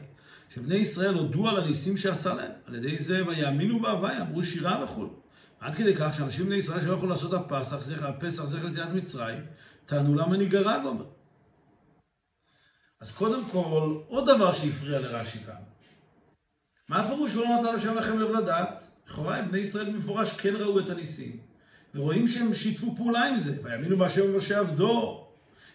[0.55, 2.51] שבני ישראל הודו על הניסים שעשה להם.
[2.65, 5.26] על ידי זה ויאמינו בהווי, אמרו שירה וכו'.
[5.59, 9.45] עד כדי כך שאנשים בני ישראל שלא יכלו לעשות הפסח, זכר, הפסח זכר ליציאת מצרים,
[9.85, 11.05] טענו למה ניגרע גומר.
[13.01, 15.55] אז קודם כל, עוד דבר שהפריע לרש"י כאן.
[16.89, 18.83] מה הפירוש שלא נתן השם לכם לב לדעת?
[19.07, 21.37] לכאורה בני ישראל במפורש כן ראו את הניסים.
[21.95, 25.27] ורואים שהם שיתפו פעולה עם זה, ויאמינו בהשם ומשה עבדו.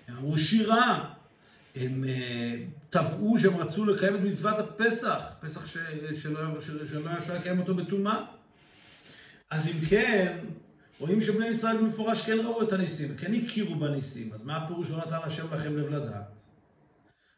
[0.09, 1.15] הם אמרו שירה,
[1.77, 2.05] הם
[2.91, 5.67] תבעו שהם רצו לקיים את מצוות הפסח, פסח
[6.15, 6.39] שלא
[7.07, 8.25] היה אפשר לקיים אותו בטומאה.
[9.53, 10.39] אז אם כן,
[10.99, 14.97] רואים שבני ישראל במפורש כן ראו את הניסים, כן הכירו בניסים, אז מה הפירוש לא
[14.97, 16.43] נתן השם לכם לב לדעת?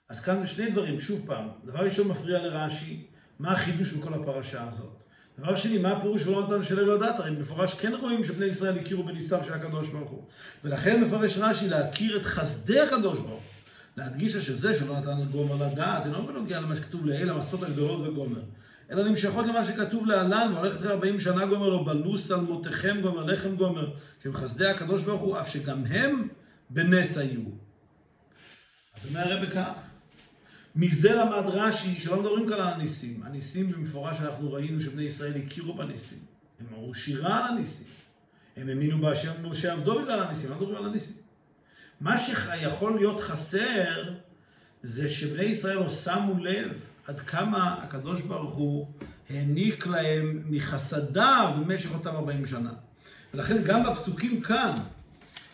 [0.08, 3.06] אז כאן שני דברים, שוב פעם, דבר ראשון מפריע לרש"י,
[3.38, 5.02] מה החידוש בכל הפרשה הזאת?
[5.38, 7.18] דבר שני, מה הפירוש ולא נתן שלם לדעת?
[7.18, 10.24] הרי במפורש כן רואים שבני ישראל הכירו בניסיו של הקדוש ברוך הוא.
[10.64, 13.40] ולכן מפרש רש"י להכיר את חסדי הקדוש ברוך הוא.
[13.96, 18.40] להדגיש שזה שלא נתן גומר לדעת, אינו בנוגע למה שכתוב לעיל המסות הגדולות וגומר.
[18.90, 23.24] אלא נמשכות למה שכתוב להלן, והולכת אחרי 40 שנה גומר לו, בלוס על מותיכם גומר,
[23.24, 23.90] לחם גומר,
[24.22, 26.28] שהם חסדי הקדוש ברוך הוא, אף שגם הם
[26.70, 27.40] בנס היו.
[28.96, 29.74] אז אומר הרב כך,
[30.76, 33.22] מזה למד רש"י שלא מדברים כאן על הניסים.
[33.22, 36.18] הניסים במפורש אנחנו ראינו שבני ישראל הכירו בניסים.
[36.60, 37.86] הם אמרו שירה על הניסים.
[38.56, 41.16] הם האמינו בהשם משה עבדו בגלל הניסים, לא מדברים על הניסים.
[42.00, 44.14] מה שיכול להיות חסר
[44.82, 48.86] זה שבני ישראל לא שמו לב עד כמה הקדוש ברוך הוא
[49.30, 52.72] העניק להם מחסדיו במשך אותם 40 שנה.
[53.34, 54.74] ולכן גם בפסוקים כאן,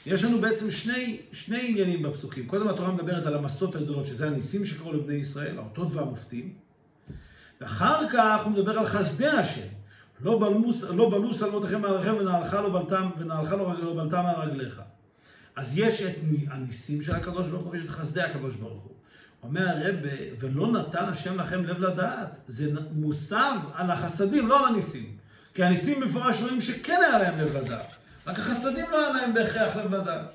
[0.07, 2.47] יש לנו בעצם שני, שני עניינים בפסוקים.
[2.47, 6.55] קודם התורה מדברת על המסות הגדולות, שזה הניסים שקרו לבני ישראל, האותות והמופתים.
[7.61, 9.67] ואחר כך הוא מדבר על חסדי השם.
[10.21, 14.51] לא בלמוס, לא בלוס על מותיכם מעליכם ונעלך לא בלתם, ונעלך לא, לא בלתם על
[14.51, 14.81] רגליך.
[15.57, 16.15] אז יש את
[16.49, 18.93] הניסים של הקדוש ברוך הוא ויש את חסדי הקדוש ברוך הוא.
[19.42, 19.94] אומר הרב,
[20.38, 22.38] ולא נתן השם לכם לב לדעת.
[22.46, 25.16] זה מוסב על החסדים, לא על הניסים.
[25.55, 27.87] כי הניסים מפורש רואים שכן היה להם לב לדעת.
[28.26, 30.26] רק החסדים לא היה להם בהכרח לב לדעת.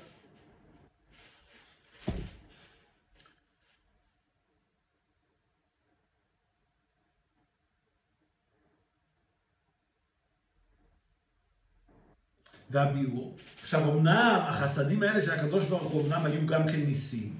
[12.70, 13.36] והביאור.
[13.60, 17.34] עכשיו, אמנם החסדים האלה של הקדוש ברוך הוא אמנם היו גם כן ניסים,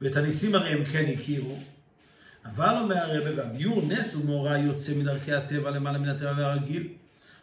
[0.00, 1.58] ואת הניסים הרי הם כן הכירו,
[2.44, 6.88] אבל אומר הרבה, והביאור נס הוא מאורע יוצא מדרכי הטבע למעלה מן הטבע והרגיל.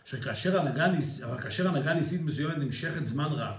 [0.05, 3.55] שכאשר הנהגה, ניס, כאשר הנהגה ניסית מסוימת נמשכת זמן רב,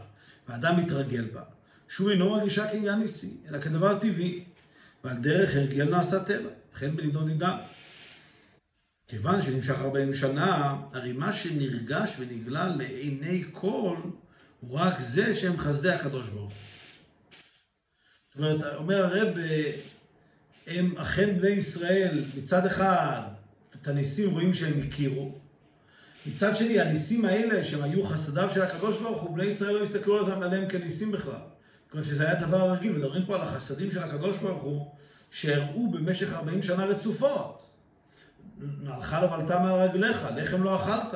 [0.48, 1.42] והאדם מתרגל בה,
[1.88, 4.44] שוב אינו מרגישה כעניין ניסי, אלא כדבר טבעי,
[5.04, 7.56] ועל דרך הרגל נעשה טבע, וכן בנידון נידן.
[9.08, 13.96] כיוון שנמשך 40 שנה, הרי מה שנרגש ונגלה לעיני כל,
[14.60, 16.73] הוא רק זה שהם חסדי הקדוש ברוך הוא.
[18.34, 19.28] זאת אומרת, אומר הרב,
[20.66, 23.20] הם אכן בני ישראל, מצד אחד,
[23.74, 25.32] את הניסים רואים שהם הכירו,
[26.26, 30.26] מצד שני, הניסים האלה, שהם היו חסדיו של הקדוש ברוך הוא, בני ישראל לא הסתכלו
[30.26, 31.40] עליהם כניסים בכלל.
[31.90, 34.90] כלומר שזה היה דבר רגיל, מדברים פה על החסדים של הקדוש ברוך הוא,
[35.30, 37.70] שהראו במשך 40 שנה רצופות.
[38.86, 41.14] הלכה לבלטה מעל רגליך, לחם לא אכלת.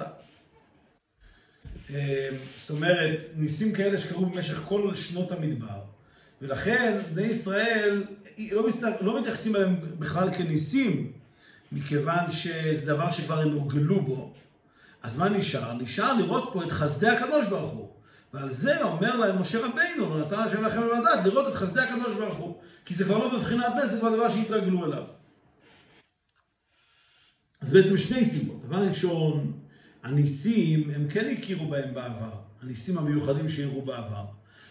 [1.90, 5.97] אה, זאת אומרת, ניסים כאלה שקרו במשך כל שנות המדבר.
[6.42, 8.04] ולכן בני ישראל
[8.52, 8.86] לא, מסת...
[9.00, 11.12] לא מתייחסים אליהם בכלל כניסים,
[11.72, 14.34] מכיוון שזה דבר שכבר הם הורגלו בו.
[15.02, 15.72] אז מה נשאר?
[15.72, 17.88] נשאר לראות פה את חסדי הקדוש ברוך הוא.
[18.34, 22.38] ועל זה אומר להם משה רבינו, נתן השם לכם לדעת, לראות את חסדי הקדוש ברוך
[22.38, 22.60] הוא.
[22.84, 25.04] כי זה כבר לא בבחינת נס, זה כבר דבר שהתרגלו אליו.
[27.60, 28.64] אז בעצם שני סיבות.
[28.64, 29.52] דבר ראשון,
[30.02, 32.32] הניסים, הם כן הכירו בהם בעבר.
[32.62, 34.24] הניסים המיוחדים שהראו בעבר.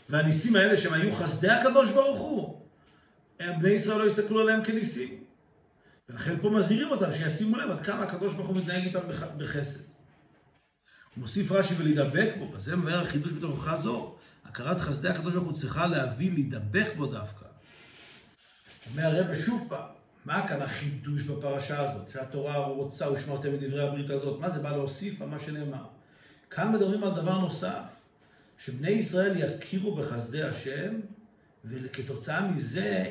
[0.09, 2.61] והניסים האלה שהם היו חסדי הקדוש ברוך הוא,
[3.39, 5.23] בני ישראל לא הסתכלו עליהם כניסים.
[6.09, 8.99] ולכן פה מזהירים אותם שישימו לב עד כמה הקדוש ברוך הוא מתנהג איתם
[9.37, 9.79] בחסד.
[11.17, 14.15] מוסיף רש"י ולהידבק בו, בזה מבאר החידוש בתוכחה זו.
[14.45, 17.45] הכרת חסדי הקדוש ברוך הוא צריכה להביא, להידבק בו דווקא.
[18.91, 19.89] אומר הרב שוב פעם,
[20.25, 24.39] מה כאן החידוש בפרשה הזאת, שהתורה רוצה ושמרתם את דברי הברית הזאת?
[24.39, 25.85] מה זה בא להוסיף על מה שנאמר?
[26.49, 27.83] כאן מדברים על דבר נוסף,
[28.57, 30.99] שבני ישראל יכירו בחסדי השם,
[31.65, 33.05] וכתוצאה מזה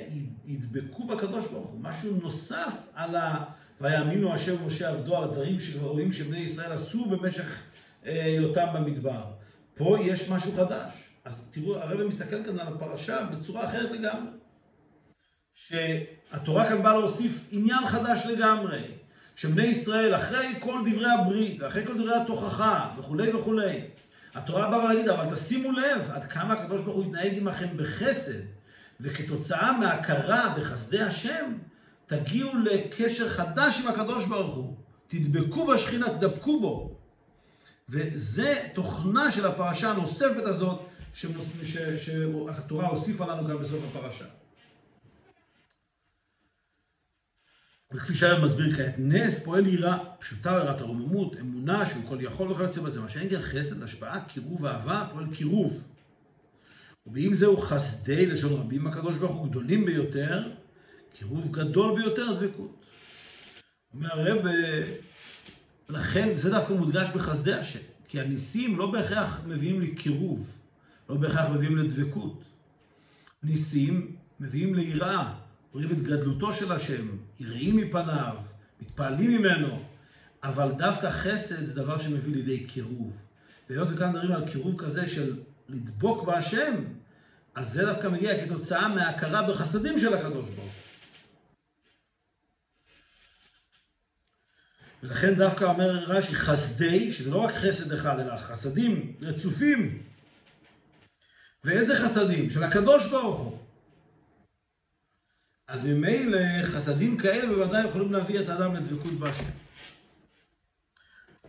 [0.46, 1.80] ידבקו בקדוש ברוך הוא.
[1.80, 3.44] משהו נוסף על ה...
[3.80, 7.62] ויאמינו השם ומשה עבדו על הדברים שכבר רואים שבני ישראל עשו במשך
[8.06, 9.24] אה, היותם במדבר.
[9.74, 10.92] פה יש משהו חדש.
[11.24, 14.30] אז תראו, הרב מסתכל כאן על הפרשה בצורה אחרת לגמרי.
[15.52, 18.82] שהתורה כאן באה להוסיף עניין חדש לגמרי.
[19.36, 23.80] שבני ישראל, אחרי כל דברי הברית, ואחרי כל דברי התוכחה, וכולי וכולי,
[24.36, 28.38] התורה באה להגיד, אבל תשימו לב עד כמה הקדוש ברוך הוא יתנהג עמכם בחסד,
[29.00, 31.52] וכתוצאה מהכרה בחסדי השם,
[32.06, 34.76] תגיעו לקשר חדש עם הקדוש ברוך הוא.
[35.08, 36.96] תדבקו בשכינה, תדבקו בו.
[37.88, 40.80] וזה תוכנה של הפרשה הנוספת הזאת,
[41.96, 44.24] שהתורה הוסיפה לנו כאן בסוף הפרשה.
[47.96, 52.80] וכפי שהרב מסביר כעת, נס פועל יראה, פשוטה יראת הרוממות, אמונה שהוא כל יכול וכיוצא
[52.80, 55.84] בזה, מה שאין כן חסד, השפעה, קירוב אהבה, פועל קירוב.
[57.06, 60.52] ובאם זהו חסדי לשון רבים הקדוש ברוך הוא גדולים ביותר,
[61.18, 62.84] קירוב גדול ביותר דבקות.
[63.94, 64.46] אומר הרב,
[65.88, 67.78] לכן זה דווקא מודגש בחסדי השם,
[68.08, 70.56] כי הניסים לא בהכרח מביאים לי קירוב,
[71.08, 72.44] לא בהכרח מביאים לדבקות.
[73.42, 75.34] ניסים מביאים ליראה,
[75.76, 77.08] רואים את גדלותו של השם,
[77.40, 78.36] יראים מפניו,
[78.80, 79.82] מתפעלים ממנו,
[80.42, 83.22] אבל דווקא חסד זה דבר שמביא לידי קירוב.
[83.70, 85.36] והיות וכאן מדברים על קירוב כזה של
[85.68, 86.74] לדבוק בהשם,
[87.54, 90.72] אז זה דווקא מגיע כתוצאה מההכרה בחסדים של הקדוש ברוך
[95.02, 100.02] ולכן דווקא אומר רש"י חסדי, שזה לא רק חסד אחד, אלא חסדים רצופים.
[101.64, 102.50] ואיזה חסדים?
[102.50, 103.65] של הקדוש ברוך הוא.
[105.68, 109.44] אז ממילא חסדים כאלה בוודאי יכולים להביא את האדם לדבקות בהשם.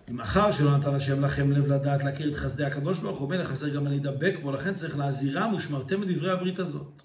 [0.08, 3.69] ומאחר שלא נתן השם לכם לב לדעת להכיר את חסדי הקדוש ברוך הוא, מלך חסר
[3.69, 7.01] גם להידבק בו, לכן צריך להזהירם ושמרתם את דברי הברית הזאת.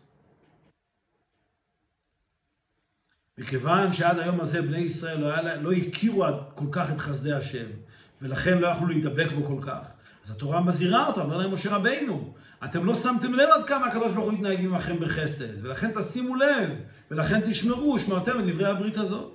[3.39, 7.67] מכיוון שעד היום הזה בני ישראל לא, היה, לא הכירו כל כך את חסדי השם,
[8.23, 9.87] ולכן לא יכלו להידבק בו כל כך.
[10.25, 14.13] אז התורה מזהירה אותם, אומר להם משה רבינו, אתם לא שמתם לב עד כמה הקדוש
[14.13, 19.35] ברוך הוא יתנהג עמכם בחסד, ולכן תשימו לב, ולכן תשמרו, שמרתם את דברי הברית הזאת.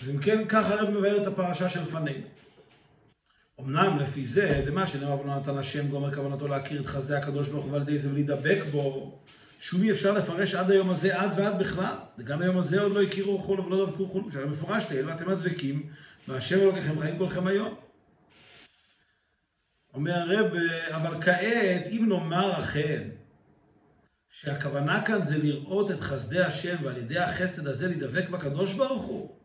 [0.00, 2.26] אז אם כן, ככה הרב מבאר את הפרשה שלפנינו.
[3.60, 7.64] אמנם לפי זה, דמה שנאמר ולא נתן השם גומר כוונתו להכיר את חסדי הקדוש ברוך
[7.64, 9.18] הוא ועל ידי זה ולהידבק בו,
[9.60, 11.96] שוב אי אפשר לפרש עד היום הזה, עד ועד בכלל.
[12.18, 14.32] וגם היום הזה עוד לא הכירו חולו ולא דבקו חולו.
[14.32, 15.90] שהרי מפורש תהל ואתם הדבקים,
[16.28, 17.74] והשם אלוקיכם חיים כולכם היום.
[19.94, 20.52] אומר הרב,
[20.90, 23.08] אבל כעת, אם נאמר אכן,
[24.30, 29.36] שהכוונה כאן זה לראות את חסדי השם ועל ידי החסד הזה להידבק בקדוש ברוך הוא,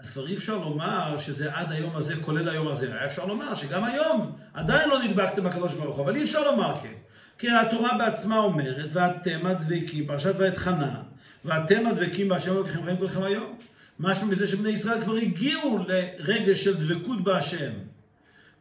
[0.00, 2.86] אז כבר אי אפשר לומר שזה עד היום הזה, כולל היום הזה.
[2.86, 6.74] היה אפשר לומר שגם היום עדיין לא נדבקתם בקדוש ברוך הוא, אבל אי אפשר לומר
[6.82, 6.92] כן.
[7.38, 11.02] כי התורה בעצמה אומרת, ואתם הדבקים, פרשת ואת חנה,
[11.44, 13.58] ואתם הדבקים בהשם אלוקיכם חיים כולכם היום.
[13.98, 17.72] משמע מזה שבני ישראל כבר הגיעו לרגש של דבקות בהשם.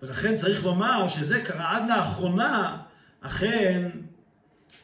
[0.02, 2.78] ולכן צריך לומר שזה קרה עד לאחרונה,
[3.22, 3.90] אכן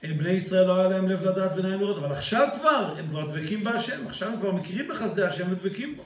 [0.04, 3.64] בני ישראל לא היה להם לב לדעת ועיניים לראות, אבל עכשיו כבר, הם כבר דבקים
[3.64, 6.04] בהשם, עכשיו הם כבר מכירים בחסדי השם ודבקים בו.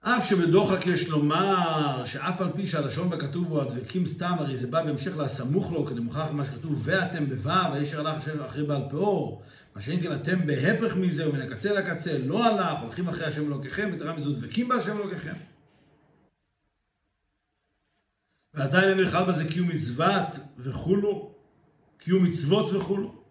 [0.00, 4.84] אף שבדוחק יש לומר שאף על פי שהלשון בכתוב הוא הדבקים סתם, הרי זה בא
[4.84, 9.42] בהמשך לסמוך לו, כדי מוכרח מה שכתוב, ואתם בו' וישר הלך השם אחרי בעל פאור,
[9.76, 13.90] מה שאין כן אתם בהפך מזה ומן הקצה לקצה, לא הלך, הולכים אחרי השם אלוקיכם,
[13.94, 15.34] יתרה מזו דבקים בהשם אלוקיכם.
[18.54, 21.34] ועדיין אין בכלל בזה קיום מצוות וכולו,
[21.98, 23.22] קיום מצוות וכולו.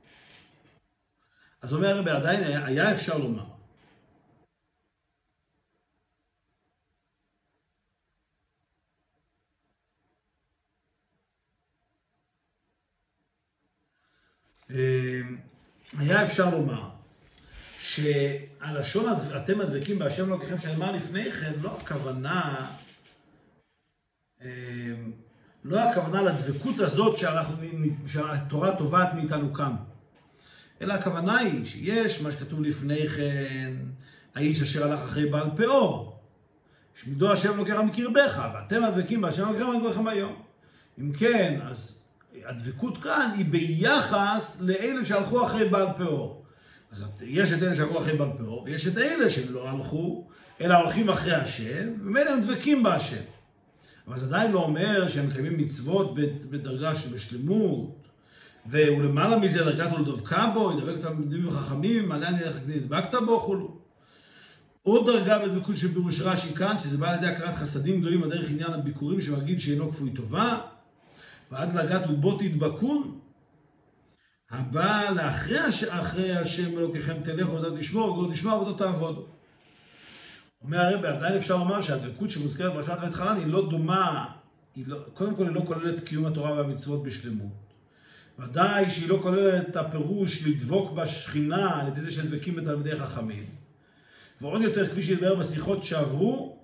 [1.61, 3.57] אז אומר הרבי, עדיין היה, היה אפשר לומר
[14.69, 15.37] אמ,
[15.99, 16.89] היה אפשר לומר
[17.79, 22.71] שהלשון אתם הדבקים בהשם אלוקיכם שנאמר לפני כן, לא הכוונה,
[25.65, 27.55] לא הכוונה לדבקות הזאת שאנחנו,
[28.05, 29.75] שהתורה תובעת מאיתנו כאן,
[30.81, 33.73] אלא הכוונה היא שיש מה שכתוב לפני כן,
[34.35, 36.19] האיש אשר הלך אחרי בעל פאור,
[36.95, 40.41] שמידו השם אלוקיך מקרבך, ואתם הדבקים בהשם אלוקיכם היום.
[40.99, 42.03] אם כן, אז
[42.45, 46.43] הדבקות כאן היא ביחס לאלה שהלכו אחרי בעל פאור.
[46.91, 50.27] אז יש את אלה שהלכו אחרי בעל פאור, ויש את אלה שלא הלכו,
[50.61, 53.21] אלא הולכים אחרי השם, ומילא הם דבקים בהשם.
[54.07, 56.15] אבל זה עדיין לא אומר שהם מקיימים מצוות
[56.49, 58.07] בדרגה שבשלמות,
[58.65, 63.77] ולמעלה מזה דרגת ולדבקה בו, ידבק תלמידים וחכמים, מעלה דרך נדבקת בו כולו.
[64.81, 68.49] עוד דרגה בדבקות של פירוש רש"י כאן, שזה בא על ידי הכרת חסדים גדולים בדרך
[68.49, 70.57] עניין הביקורים שמגיד שאינו כפוי טובה,
[71.51, 73.19] ועד דרגת ובו תדבקון,
[74.51, 75.83] הבא לאחרי הש...
[75.83, 79.25] השם אלוקיכם תלך ועבודה תשמור, ועבודה תשמור ועבודה תעבוד.
[80.63, 84.25] אומר הרב, עדיין אפשר לומר שהדבקות שמוזכרת בפרשת ואתחלן היא לא דומה,
[84.75, 87.67] היא לא, קודם כל היא לא כוללת קיום התורה והמצוות בשלמות.
[88.39, 93.43] ודאי שהיא לא כוללת את הפירוש לדבוק בשכינה על ידי זה שדבקים בתלמידי חכמים.
[94.41, 96.57] ועוד יותר, כפי שהתברר בשיחות שעברו,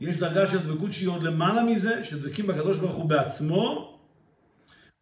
[0.00, 3.98] יש דרגה של דבקות שהיא עוד למעלה מזה, שדבקים בקדוש ברוך הוא בעצמו,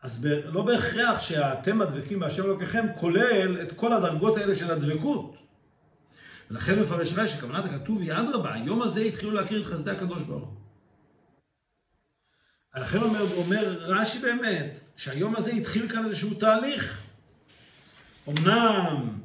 [0.03, 5.37] אז ב, לא בהכרח שאתם הדבקים בהשם אלוקיכם כולל את כל הדרגות האלה של הדבקות.
[6.51, 10.45] ולכן מפרש רש"י שכוונת הכתוב היא אדרבה, היום הזה התחילו להכיר את חסדי הקדוש ברוך
[10.45, 10.57] הוא.
[12.77, 17.03] לכן אומר, אומר רש"י באמת, שהיום הזה התחיל כאן איזשהו תהליך.
[18.29, 19.19] אמנם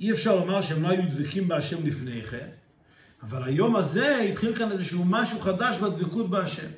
[0.00, 2.48] אי אפשר לומר שהם לא היו דבקים בהשם לפני כן,
[3.22, 6.68] אבל היום הזה התחיל כאן איזשהו משהו חדש בדבקות בהשם.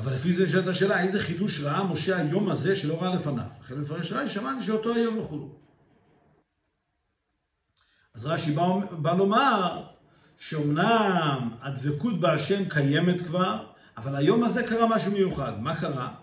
[0.00, 3.44] אבל לפי זה נשאלת השאלה, איזה חידוש ראה משה היום הזה שלא ראה לפניו?
[3.64, 5.54] לכן מפרש רש"י, שמעתי שאותו היום וכולו.
[8.14, 9.82] אז רש"י בא, בא לומר
[10.38, 15.52] שאומנם הדבקות בהשם קיימת כבר, אבל היום הזה קרה משהו מיוחד.
[15.60, 16.14] מה קרה?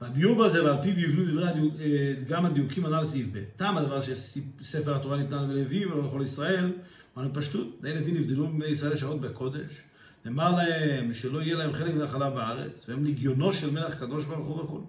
[0.00, 3.44] והביור בזה ועל פיו יבנו דברי הדיוק, אה, גם הדיוקים הנ"ל לסעיף ב'.
[3.56, 6.72] טעם הדבר שספר התורה ניתן ללוי ולא לכל ישראל,
[7.16, 9.89] אבל בפשטות, בני לוי נבדלו מבני ישראל לשעות בקודש.
[10.24, 14.62] נאמר להם שלא יהיה להם חלק ונחלה בארץ, והם לגיונו של מלך קדוש ברוך הוא
[14.62, 14.86] וכו'.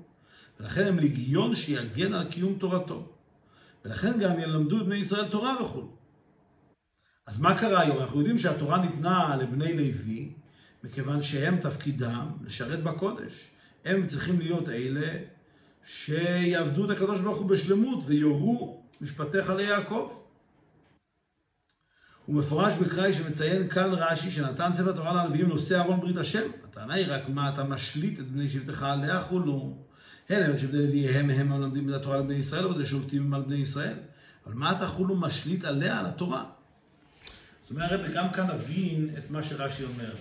[0.60, 3.14] ולכן הם לגיון שיגן על קיום תורתו.
[3.86, 5.88] ולכן גם ילמדו את בני ישראל תורה וכו'.
[7.28, 7.98] אז מה קרה היום?
[7.98, 10.34] אנחנו יודעים שהתורה ניתנה לבני לוי,
[10.84, 13.48] מכיוון שהם תפקידם לשרת בקודש.
[13.86, 15.18] הם צריכים להיות אלה
[15.86, 20.21] שיעבדו את הקדוש ברוך הוא בשלמות ויורו משפטיך ליעקב.
[22.26, 26.50] הוא מפורש בקראי שמציין כאן רש"י שנתן ספר תורה לנביאים נושא ארון ברית השם.
[26.70, 29.78] הטענה היא רק מה אתה משליט את בני שבטך עליה חולו.
[30.30, 33.56] הן הם שבני לוי הם המלמדים את התורה לבני ישראל, אבל זה שולטים על בני
[33.56, 33.96] ישראל.
[34.46, 36.46] אבל מה אתה חולו משליט עליה, על התורה?
[37.64, 40.16] זאת אומרת, גם כאן נבין את מה שרש"י אומר.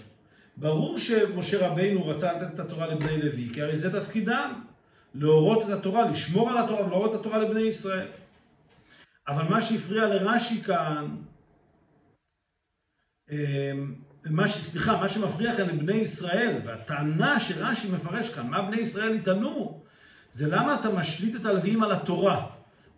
[0.57, 4.53] ברור שמשה רבינו רצה לתת את התורה לבני לוי, כי הרי זה תפקידם,
[5.15, 8.07] להורות את התורה, לשמור על התורה ולהורות את התורה לבני ישראל.
[9.29, 11.07] אבל מה שהפריע לרש"י כאן,
[14.27, 14.63] מה ש...
[14.63, 19.83] סליחה, מה שמפריע כאן לבני ישראל, והטענה שרש"י מפרש כאן, מה בני ישראל יטענו,
[20.33, 22.47] זה למה אתה משליט את הלוויים על התורה.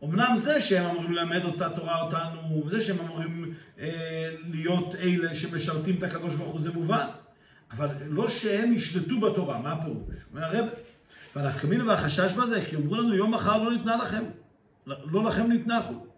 [0.05, 5.97] אמנם זה שהם אמורים ללמד אותה תורה אותנו, וזה שהם אמורים אה, להיות אלה שמשרתים
[5.99, 7.07] את הקדוש ברוך הוא, זה מובן.
[7.71, 9.99] אבל לא שהם ישלטו בתורה, מה הפירוש?
[10.33, 10.67] אומר הרב,
[11.37, 14.25] והנפקא מינה והחשש בזה, כי אמרו לנו יום מחר לא ניתנה לכם,
[14.87, 16.12] לא לכם ניתנה חול.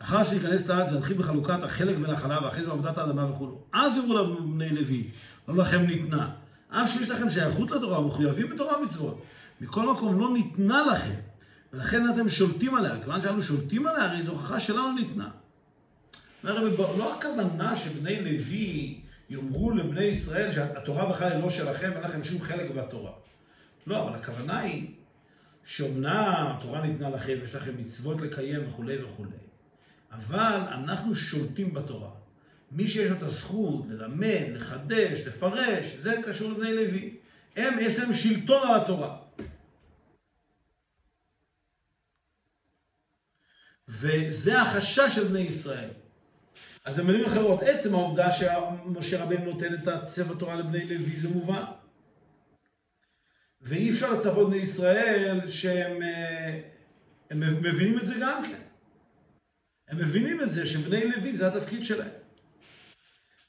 [0.00, 3.62] לאחר שניכנס לארץ ונתחיל בחלוקת החלק ונחלה ואחרי זה בעבודת האדמה וכולו.
[3.72, 5.10] אז יאמרו לנו בני לוי,
[5.48, 6.30] לא לכם ניתנה.
[6.68, 9.22] אף שיש לכם שייכות לתורה, מחויבים בתורה ומצוות.
[9.60, 11.20] מכל מקום לא ניתנה לכם,
[11.72, 13.00] ולכן אתם שולטים עליה.
[13.02, 15.28] כיוון שאנו שולטים עליה, הרי זו הוכחה שלנו ניתנה.
[16.44, 22.40] לא הכוונה שבני לוי יאמרו לבני ישראל שהתורה בכלל היא לא שלכם, אין לכם שום
[22.40, 23.12] חלק בתורה.
[23.86, 24.94] לא, אבל הכוונה היא
[25.64, 29.36] שאומנם התורה ניתנה לכם, יש לכם מצוות לקיים וכולי וכולי,
[30.14, 32.10] אבל אנחנו שולטים בתורה.
[32.70, 37.16] מי שיש לו את הזכות ללמד, לחדש, לפרש, זה קשור לבני לוי.
[37.56, 39.16] הם, יש להם שלטון על התורה.
[43.88, 45.90] וזה החשש של בני ישראל.
[46.84, 51.64] אז במילים אחרות, עצם העובדה שמשה רבנו נותן את הצבע תורה לבני לוי זה מובן.
[53.60, 56.60] ואי אפשר לצפות בני ישראל שהם אה,
[57.34, 58.73] מבינים את זה גם כן.
[59.88, 62.10] הם מבינים את זה שבני לוי זה התפקיד שלהם.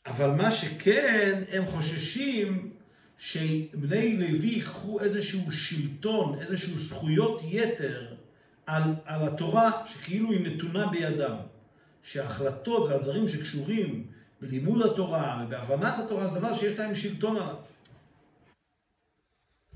[0.05, 2.73] אבל מה שכן, הם חוששים
[3.17, 8.15] שבני לוי ייקחו איזשהו שלטון, איזשהו זכויות יתר
[8.65, 11.36] על, על התורה שכאילו היא נתונה בידם.
[12.05, 14.07] שההחלטות והדברים שקשורים
[14.41, 17.55] בלימוד התורה ובהבנת התורה זה דבר שיש להם שלטון עליו.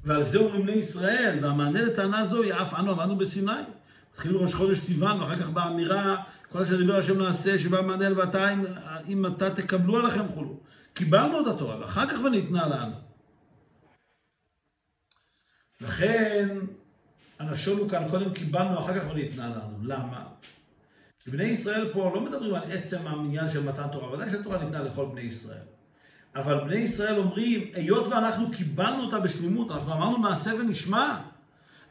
[0.03, 3.51] ועל זה אומרים בני ישראל, והמענה לטענה זו היא אף אנו עמדנו בסיני.
[4.19, 8.53] התחילו ראש חודש סיוון, ואחר כך באמירה, כל אשר דיבר השם נעשה, שבא מענה ואתה,
[8.53, 8.65] אם,
[9.07, 10.59] אם אתה תקבלו עליכם כולו.
[10.93, 12.95] קיבלנו את התורה, ואחר כך וניתנה לנו.
[15.81, 16.47] לכן,
[17.39, 19.77] הלשון הוא כאן, קודם קיבלנו, אחר כך לא ניתנה לנו.
[19.83, 20.23] למה?
[21.23, 24.83] כי בני ישראל פה לא מדברים על עצם העניין של מתן תורה, ודאי שהתורה ניתנה
[24.83, 25.65] לכל בני ישראל.
[26.35, 31.19] אבל בני ישראל אומרים, היות ואנחנו קיבלנו אותה בשלימות, אנחנו אמרנו מעשה ונשמע,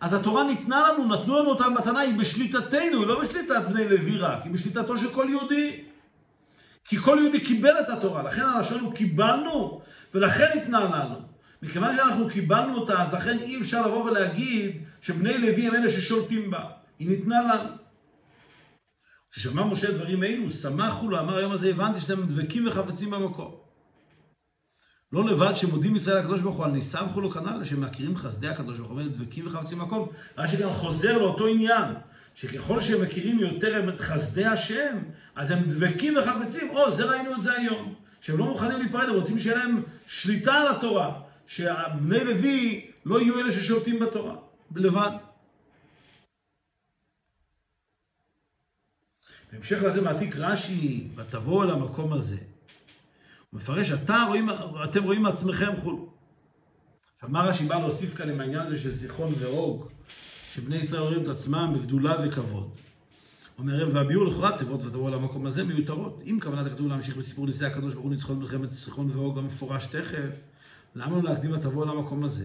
[0.00, 4.18] אז התורה ניתנה לנו, נתנו לנו אותה במתנה, היא בשליטתנו, היא לא בשליטת בני לוי
[4.18, 5.84] רק, היא בשליטתו של כל יהודי.
[6.84, 9.80] כי כל יהודי קיבל את התורה, לכן הלשון הוא קיבלנו,
[10.14, 11.14] ולכן ניתנה לנו.
[11.62, 16.50] מכיוון שאנחנו קיבלנו אותה, אז לכן אי אפשר לבוא ולהגיד שבני לוי הם אלה ששולטים
[16.50, 16.64] בה.
[16.98, 17.70] היא ניתנה לנו.
[19.32, 23.67] כששמע משה דברים אלו, שמחו לו, אמר היום הזה הבנתי שאתם דבקים וחפצים במקום.
[25.12, 28.90] לא לבד שמודים ישראל לקדוש ברוך הוא על ניסמכו לו כנ"ל, שמכירים חסדי הקדוש ברוך
[28.90, 30.08] הוא, דבקים וחפצים במקום.
[30.38, 31.94] רש"י גם חוזר לאותו עניין,
[32.34, 34.98] שככל שהם מכירים יותר את חסדי השם,
[35.36, 36.70] אז הם דבקים וחפצים.
[36.70, 37.94] או, זה ראינו את זה היום.
[38.20, 41.20] שהם לא מוכנים להיפרד, הם רוצים שיהיה להם שליטה על התורה.
[41.48, 44.36] שבני לוי לא יהיו אלה ששולטים בתורה,
[44.76, 45.10] לבד.
[49.52, 52.38] בהמשך לזה מעתיק רש"י, ותבואו אל המקום הזה.
[53.52, 53.92] מפרש,
[54.28, 54.48] רואים,
[54.84, 56.12] אתם רואים מעצמכם חולו.
[57.14, 59.88] עכשיו, מה רש"י בא להוסיף כאן עם העניין הזה של זיכרון ואוג,
[60.54, 62.70] שבני ישראל רואים את עצמם בגדולה וכבוד.
[63.58, 66.22] אומר, והביאו לכאורה תיבות ותבואו למקום הזה מיותרות.
[66.24, 70.42] אם כוונת הכתוב להמשיך בסיפור ניסי הקדוש ברוך הוא ניצחון מלחמת זיכרון ואוג המפורש תכף,
[70.94, 72.44] למה לא להקדים ותבואו למקום הזה?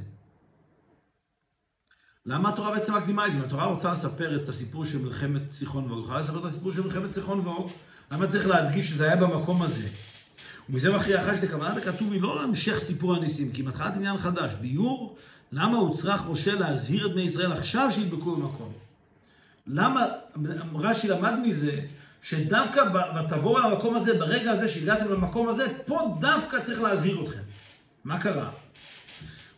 [2.25, 3.39] למה התורה בעצם מקדימה את זה?
[3.39, 6.81] אם התורה רוצה לספר את הסיפור של מלחמת סיחון ואוג, יכולה לספר את הסיפור של
[6.81, 7.71] מלחמת סיחון ואוג,
[8.11, 9.87] למה צריך להדגיש שזה היה במקום הזה?
[10.69, 14.51] ומזה מכריע אחרי שכוונת הכתוב היא לא להמשך סיפור הניסים, כי מתחילת עניין חדש.
[14.61, 15.17] ביור,
[15.51, 18.73] למה הוא צריך משה להזהיר את בני ישראל עכשיו שידבקו במקום?
[19.67, 20.05] למה,
[20.75, 21.79] רש"י למד מזה,
[22.21, 22.81] שדווקא
[23.19, 27.41] ותבואו על המקום הזה, ברגע הזה שהגעתם למקום הזה, פה דווקא צריך להזהיר אתכם.
[28.03, 28.51] מה קרה?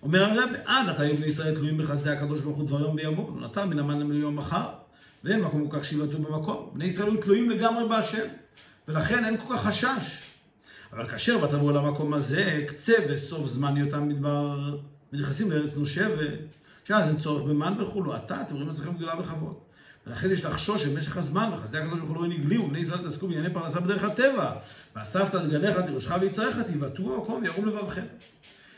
[0.03, 3.39] אומר הרב, עד עתה היו בני ישראל תלויים בחסדי הקדוש ברוך הוא דבר יום ביומו,
[3.39, 4.69] לא נתן מן המן ליום מחר,
[5.23, 6.69] ואין מקום כל כך שיבטאו במקום.
[6.73, 8.27] בני ישראל היו תלויים לגמרי בהשם,
[8.87, 10.24] ולכן אין כל כך חשש.
[10.95, 14.77] אבל כאשר ותבואו למקום הזה, קצה וסוף זמן היותם מדבר,
[15.13, 16.39] ונכנסים לארץ נושבת,
[16.85, 18.13] שאז אין צורך במן וכולו.
[18.13, 19.53] עתה אתם רואים לעצמכם גדולה וכבוד.
[20.07, 23.53] ולכן יש לחשוש שבמשך הזמן, וחסדי הקדוש ברוך הוא לא נגלים, ובני ישראל תעסקו בענייני
[23.53, 24.51] פרנסה בדרך הטבע.
[24.95, 28.05] ואספת את גניך, תירושך ויצריך, תיבטאו במקום וירום לבבכם.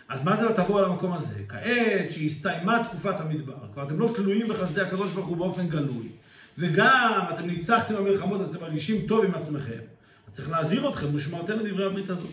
[0.10, 1.40] אז מה זה ותבואו על המקום הזה?
[1.48, 6.10] כעת שהסתיימה תקופת המדבר, כבר אתם לא תלויים בחסדי הקדוש ברוך הוא באופן גלוי,
[6.58, 9.97] וגם אתם ניצחתם במלחמות אז אתם מרגישים טוב עם עצמכם.
[10.32, 12.30] צריך להזהיר אתכם ושמרתם את דברי הברית הזאת.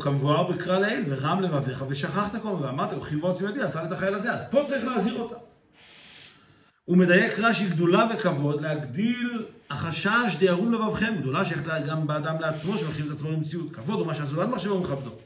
[0.00, 4.50] כמבואר בקרא לעיל, ורם לבביך ושכחת כל ואמרת, רכיבו עוצם ידי, עשה החיל הזה, אז
[4.50, 5.36] פה צריך להזהיר אותם.
[6.84, 13.06] הוא מדייק רש"י גדולה וכבוד, להגדיל החשש דירום לבבכם, גדולה שייכת גם באדם לעצמו, שמכין
[13.06, 13.72] את עצמו למציאות.
[13.72, 15.17] כבוד הוא מה שהזולת מחשבו ומכבדו.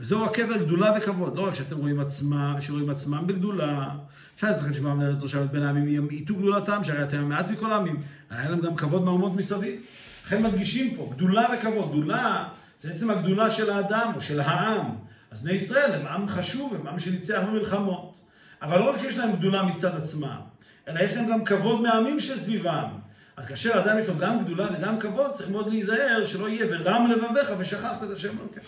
[0.00, 1.36] וזהו הכפל גדולה וכבוד.
[1.36, 3.88] לא רק שאתם רואים עצמם, שרואים עצמם בגדולה,
[4.36, 8.02] שאז לכם שבאם לארץ תושבת בין העמים ימעיטו גדולתם, שהרי אתם המעט מכל העמים.
[8.30, 9.80] היה להם גם כבוד מהאומות מסביב.
[10.24, 11.90] לכן מדגישים פה, גדולה וכבוד.
[11.90, 14.86] גדולה זה עצם הגדולה של האדם או של העם.
[15.30, 18.14] אז בני ישראל הם עם חשוב, הם עם שניצח במלחמות.
[18.62, 20.40] אבל לא רק שיש להם גדולה מצד עצמם,
[20.88, 22.88] אלא יש להם גם כבוד מהעמים שסביבם.
[23.36, 27.10] אז כאשר אדם יש לו גם גדולה וגם כבוד, צריך מאוד להיזהר שלא יהיה ורם
[27.10, 28.62] לבביך ושכחת את השם אלוקיך.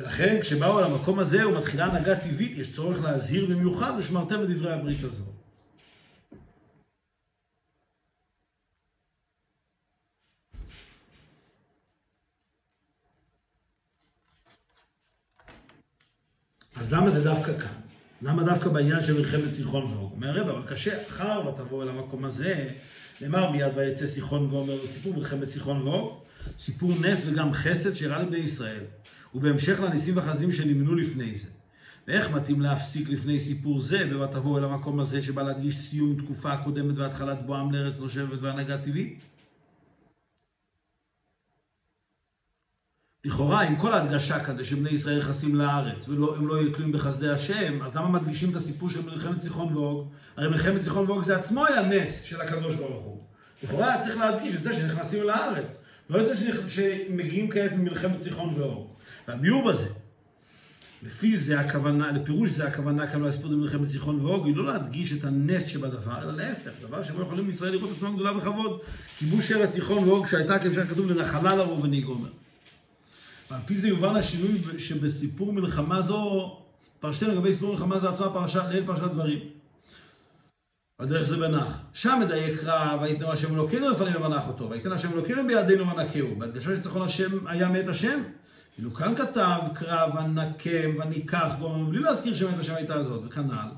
[0.00, 5.04] ולכן כשבאו על המקום הזה ומתחילה הנהגה טבעית, יש צורך להזהיר במיוחד ושמרתם בדברי הברית
[5.04, 5.26] הזאת.
[16.76, 17.72] אז למה זה דווקא כאן?
[18.22, 20.12] למה דווקא בעניין של מלחמת סיחון ואוג?
[20.12, 22.70] אומר הרב, אבל קשה, אחר ותבוא אל המקום הזה,
[23.20, 26.22] נאמר מיד ויצא סיחון ואומר, סיפור מלחמת סיחון ואוג,
[26.58, 28.84] סיפור נס וגם חסד שאירע לבני ישראל,
[29.34, 31.48] ובהמשך לניסים והחזים שנמנו לפני זה.
[32.08, 36.96] ואיך מתאים להפסיק לפני סיפור זה, ב"ותבואו אל המקום הזה", שבא להדגיש סיום תקופה הקודמת
[36.96, 39.24] והתחלת בואם לארץ נושבת והנהגה טבעית?
[43.24, 47.82] לכאורה, עם כל ההדגשה כזה שבני ישראל נכנסים לארץ והם לא יהיו תלויים בחסדי השם,
[47.82, 50.08] אז למה מדגישים את הסיפור של מלחמת סיחון ואוג?
[50.36, 53.22] הרי מלחמת סיחון ואוג זה עצמו היה נס של הקדוש ברוך הוא.
[53.62, 56.34] לכאורה צריך להדגיש את זה שנכנסים לארץ, לא את זה
[56.68, 58.89] שמגיעים כעת ממלחמת סיחון ואוג.
[59.28, 59.88] והביאור בזה,
[61.02, 65.24] לפי זה הכוונה, לפירוש זה הכוונה כאן להסביר במלחמת סיחון ואוג, היא לא להדגיש את
[65.24, 68.80] הנס שבדבר, אלא להפך, דבר שבו יכולים ישראל לראות עצמם גדולה בכבוד.
[69.18, 72.28] כיבוש ארץ סיחון ואוג שהייתה כמשל כתוב לנחלה לרוב ונגומר.
[73.50, 76.56] ועל פי זה יובן השינוי שבסיפור מלחמה זו,
[77.00, 79.38] פרשתנו לגבי סיפור מלחמה זו עצמה פרשה, ליל פרשת דברים.
[80.98, 81.80] על דרך זה בנח.
[81.92, 86.36] שם מדייק רע, ויתנו השם אלוקינו לפנינו ונח אותו, ויתן השם אלוקינו בידינו ונקהו.
[86.38, 88.22] בהדגשה שצריכון השם היה מאת השם,
[88.80, 93.68] כאילו כאן כתב קרב ונקם וניקח גומר, בלי להזכיר שמת השם הייתה הזאת, וכנ"ל.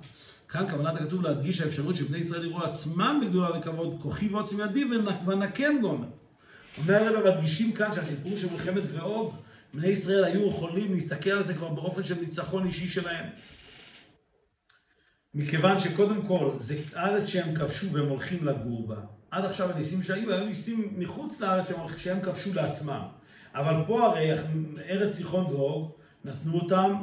[0.48, 4.84] כאן כוונת הכתוב להדגיש האפשרות שבני ישראל יראו עצמם בגדולה וכבוד, כוחי ועוצם ידי
[5.26, 6.09] ונקם גומר.
[6.78, 9.34] אומר הרב מדגישים כאן שהסיפור של מלחמת ואוג,
[9.74, 13.26] בני ישראל היו יכולים להסתכל על זה כבר באופן של ניצחון אישי שלהם.
[15.34, 18.96] מכיוון שקודם כל, זה ארץ שהם כבשו והם הולכים לגור בה.
[19.30, 23.03] עד עכשיו הניסים שהיו, היו ניסים מחוץ לארץ שהם כבשו לעצמם.
[23.55, 24.30] אבל פה הרי
[24.88, 25.90] ארץ סיחון ואוג,
[26.24, 26.94] נתנו אותם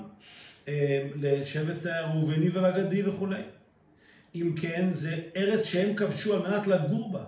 [0.68, 3.42] אה, לשבט הראובני ולגדי וכולי.
[4.36, 7.24] אם כן, זה ארץ שהם כבשו על מנת לגור בה.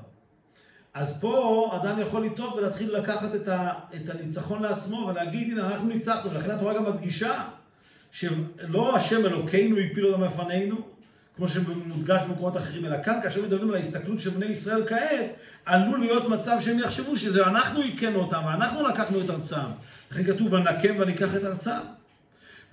[0.93, 5.87] אז פה אדם יכול לטעות ולהתחיל לקחת את, ה, את הניצחון לעצמו ולהגיד, הנה, אנחנו
[5.87, 7.47] ניצחנו, ולכן התורה גם מדגישה
[8.11, 10.75] שלא השם אלוקינו הפיל אותם בפנינו,
[11.35, 15.33] כמו שמודגש במקומות אחרים, אלא כאן כאשר מדברים על ההסתכלות של בני ישראל כעת,
[15.65, 19.69] עלול להיות מצב שהם יחשבו שזה אנחנו הכינו אותם ואנחנו לקחנו את ארצם.
[20.11, 21.79] לכן כתוב ונקם וניקח את ארצם.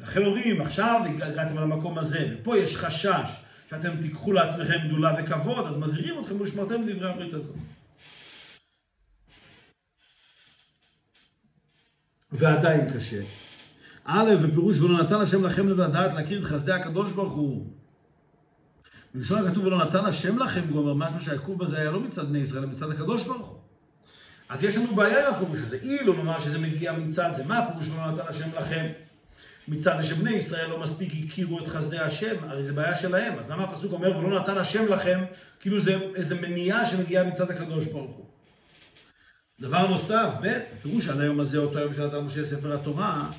[0.00, 3.30] לכן אומרים, עכשיו הגעתם למקום הזה, ופה יש חשש
[3.70, 7.56] שאתם תיקחו לעצמכם גדולה וכבוד, אז מזהירים אתכם ולשמרתם בדברי הברית הזאת.
[12.32, 13.22] ועדיין קשה.
[14.04, 17.66] א', בפירוש ולא נתן השם לכם לדעת להכיר את חסדי הקדוש ברוך הוא.
[19.14, 22.62] בלשון הכתוב ולא נתן השם לכם גומר, משהו שהעיכוב בזה היה לא מצד בני ישראל,
[22.62, 23.58] אלא מצד הקדוש ברוך הוא.
[24.48, 25.78] אז יש לנו בעיה עם הפירוש הזה.
[25.82, 28.86] אילו נאמר שזה מגיע מצד זה, מה הפירוש ולא נתן השם לכם?
[29.68, 33.38] מצד זה שבני ישראל לא מספיק הכירו את חסדי השם, הרי זה בעיה שלהם.
[33.38, 35.24] אז למה הפסוק אומר ולא נתן השם לכם,
[35.60, 38.24] כאילו זה איזה מניעה שמגיעה מצד הקדוש ברוך הוא.
[39.60, 43.30] דבר נוסף, ב', פירוש עד היום הזה, אותו היום שנתן משה ספר התורה,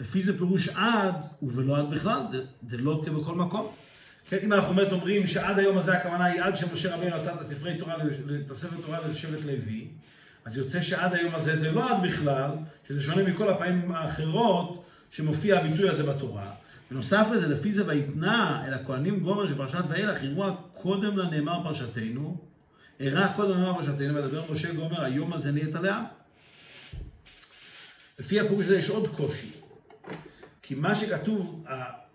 [0.00, 2.20] לפי זה פירוש עד, ובלא עד בכלל,
[2.62, 3.74] דלא כבכל מקום.
[4.28, 7.40] כן, אם אנחנו באמת אומרים שעד היום הזה הכוונה היא עד שמשה רבינו נתן את
[7.40, 7.94] הספרי תורה,
[8.46, 9.88] את הספר תורה לשבט לוי,
[10.44, 12.50] אז יוצא שעד היום הזה זה לא עד בכלל,
[12.88, 16.50] שזה שונה מכל הפעמים האחרות שמופיע הביטוי הזה בתורה.
[16.90, 22.36] בנוסף לזה, לפי זה ויתנה אל הכהנים גומר של פרשת ואילך, אירוע קודם לנאמר פרשתנו,
[23.00, 26.04] אירע קודם לנאמר פרשתנו, וידבר משה גומר, היום הזה נהיית עליה.
[28.18, 29.50] לפי הפירוש הזה יש עוד קושי.
[30.62, 31.64] כי מה שכתוב,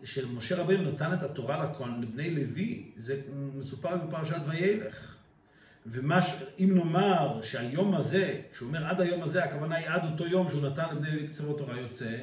[0.03, 3.21] שמשה רבנו נתן את התורה לכהן, לבני לוי, זה
[3.55, 5.15] מסופר בפרשת וילך.
[5.85, 6.33] ומה ש...
[6.59, 10.61] אם נאמר שהיום הזה, שהוא אומר עד היום הזה, הכוונה היא עד אותו יום שהוא
[10.61, 12.17] נתן לבני לוי את ספר התורה יוצא,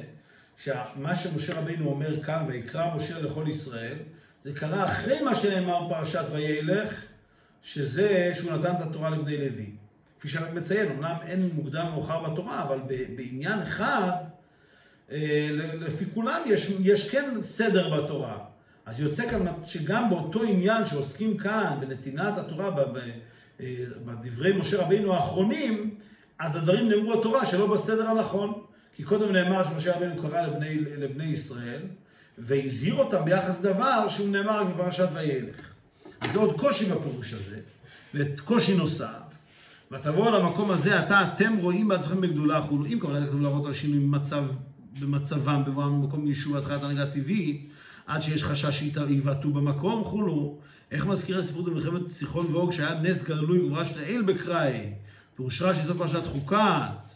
[0.57, 3.97] שמה שמשה רבינו אומר כאן, ויקרא משה לכל ישראל,
[4.41, 7.05] זה קרה אחרי מה שנאמר בפרשת וילך,
[7.61, 9.69] שזה שהוא נתן את התורה לבני לוי.
[10.19, 12.79] כפי שאני מציין, אמנם אין מוקדם מאוחר בתורה, אבל
[13.15, 14.11] בעניין אחד,
[15.79, 18.37] לפי כולם יש, יש כן סדר בתורה.
[18.85, 22.69] אז יוצא כאן שגם באותו עניין שעוסקים כאן, בנתינת התורה,
[23.59, 23.75] אה,
[24.05, 25.95] בדברי משה רבינו האחרונים,
[26.39, 28.61] אז הדברים נאמרו בתורה שלא בסדר הנכון.
[28.95, 31.81] כי קודם נאמר שמשה רבינו קרא לבני, לבני ישראל,
[32.37, 35.55] והזהיר אותם ביחס דבר שהוא נאמר רק בפרשת וילך.
[36.21, 37.59] אז זה עוד קושי בפירוש הזה,
[38.13, 39.45] וקושי נוסף.
[39.91, 42.85] ותבואו למקום הזה, אתה, אתם רואים בעצמכם בגדולה חולו.
[42.85, 44.45] אם כמובן כתוב להראות אנשים במצב,
[44.99, 47.67] במצבם, בבואם במקום ישובתך הנהגה טבעי,
[48.05, 50.57] עד שיש חשש שיבעטו במקום חולו.
[50.91, 54.93] איך מזכיר הספרות במלחמת סיחון ואוג, שהיה נס גלוי וברש לאל בקראי.
[55.39, 57.11] רש"י זאת פרשת חוקת.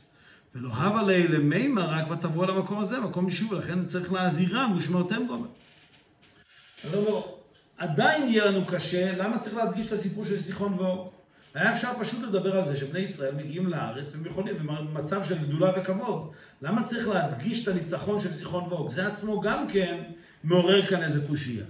[0.55, 5.47] ולא הווה ליה למימה רק ותבואו למקום הזה, מקום יישוב, ולכן צריך להזהירם ושמרתם גומר.
[6.83, 7.21] אני אומר,
[7.77, 11.18] עדיין יהיה לנו קשה, למה צריך להדגיש את הסיפור של סיחון ואוג?
[11.53, 15.71] היה אפשר פשוט לדבר על זה שבני ישראל מגיעים לארץ והם יכולים, במצב של גדולה
[15.77, 16.31] וכבוד.
[16.61, 18.91] למה צריך להדגיש את הניצחון של סיחון ואוג?
[18.91, 20.03] זה עצמו גם כן
[20.43, 21.65] מעורר כאן איזה קושייה.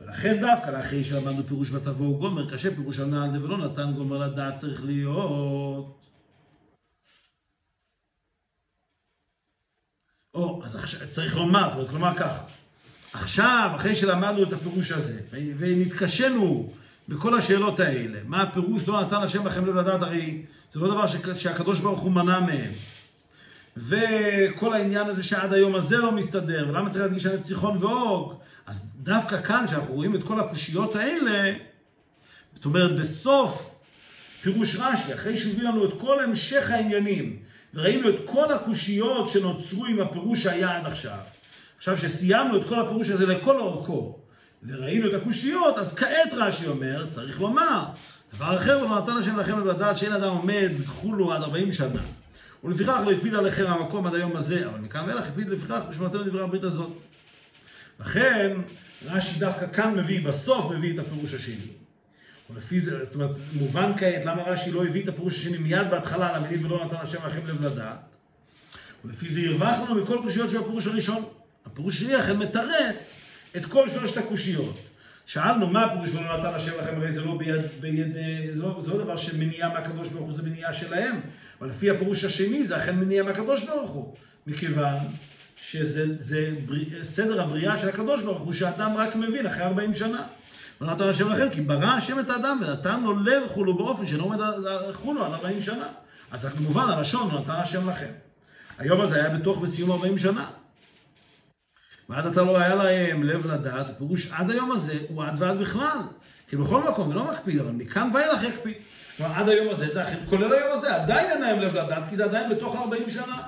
[0.00, 4.54] ולכן דווקא לאחרי שלמדנו פירוש ותבואו גומר, קשה פירוש על נעל ולא נתן גומר לדעת
[4.54, 6.00] צריך להיות.
[10.34, 12.42] או, אז עכשיו, צריך לומר, כלומר ככה.
[13.12, 16.72] עכשיו, אחרי שלמדנו את הפירוש הזה, ונתקשינו
[17.10, 21.06] בכל השאלות האלה, מה הפירוש לא נתן השם לכם לב לדעת, הרי זה לא דבר
[21.34, 22.70] שהקדוש ברוך הוא מנע מהם.
[23.76, 28.34] וכל העניין הזה שעד היום הזה לא מסתדר, ולמה צריך להדגיש על ציחון ואוג?
[28.66, 31.52] אז דווקא כאן, כשאנחנו רואים את כל הקושיות האלה,
[32.54, 33.74] זאת אומרת, בסוף
[34.42, 37.36] פירוש רש"י, אחרי שהוא הביא לנו את כל המשך העניינים,
[37.74, 41.18] וראינו את כל הקושיות שנוצרו עם הפירוש שהיה עד עכשיו.
[41.76, 44.18] עכשיו שסיימנו את כל הפירוש הזה לכל אורכו,
[44.62, 47.84] וראינו את הקושיות, אז כעת רש"י אומר, צריך לומר,
[48.34, 52.02] דבר אחר, ולא נתן השם לכם לדעת שאין אדם עומד חולו עד 40 שנה.
[52.64, 56.42] ולפיכך לא הקפיד עליכם המקום עד היום הזה, אבל מכאן ואילך הקפיד לפיכך ושמרתם לדברי
[56.42, 56.90] הברית הזאת.
[58.00, 58.56] לכן,
[59.04, 61.66] רש"י דווקא כאן מביא, בסוף מביא את הפירוש השני.
[62.50, 66.28] ולפי זה, זאת אומרת, מובן כעת למה רש"י לא הביא את הפירוש השני מיד בהתחלה
[66.28, 68.16] על המילים ולא נתן השם לכם לב לדעת.
[69.04, 71.24] ולפי זה הרווחנו מכל קושיות של הפירוש הראשון.
[71.66, 73.20] הפירוש השני אכן מתרץ
[73.56, 74.78] את כל שלושת הקושיות.
[75.26, 78.20] שאלנו מה הפירוש ולא נתן השם לכם, הרי זה לא ביד, ביד זה,
[78.54, 81.20] לא, זה לא דבר של מניעה מהקדוש ברוך הוא, זה מניעה שלהם.
[81.60, 84.14] אבל לפי הפירוש השני זה אכן מניעה מהקדוש ברוך הוא.
[84.46, 84.96] מכיוון
[85.56, 90.22] שזה זה בר, סדר הבריאה של הקדוש ברוך הוא, שאדם רק מבין אחרי 40 שנה.
[90.80, 94.24] לא נתן השם לכם, כי ברא השם את האדם ונתן לו לב חולו באופן שאינו
[94.24, 94.38] עומד
[94.92, 95.88] חולו על 40 שנה.
[96.30, 98.10] אז כמובן הלשון לא נתן השם לכם.
[98.78, 100.46] היום הזה היה בתוך וסיום 40 שנה.
[102.10, 105.98] ועד עתה לא היה להם לב לדעת, הפירוש עד היום הזה הוא עד ועד בכלל.
[106.48, 108.74] כי בכל מקום, ולא מקפיד, אבל מכאן ואילך יקפיד.
[109.16, 112.16] כלומר, עד היום הזה, זה אכן, כולל היום הזה, עדיין אין להם לב לדעת, כי
[112.16, 113.42] זה עדיין בתוך 40 שנה.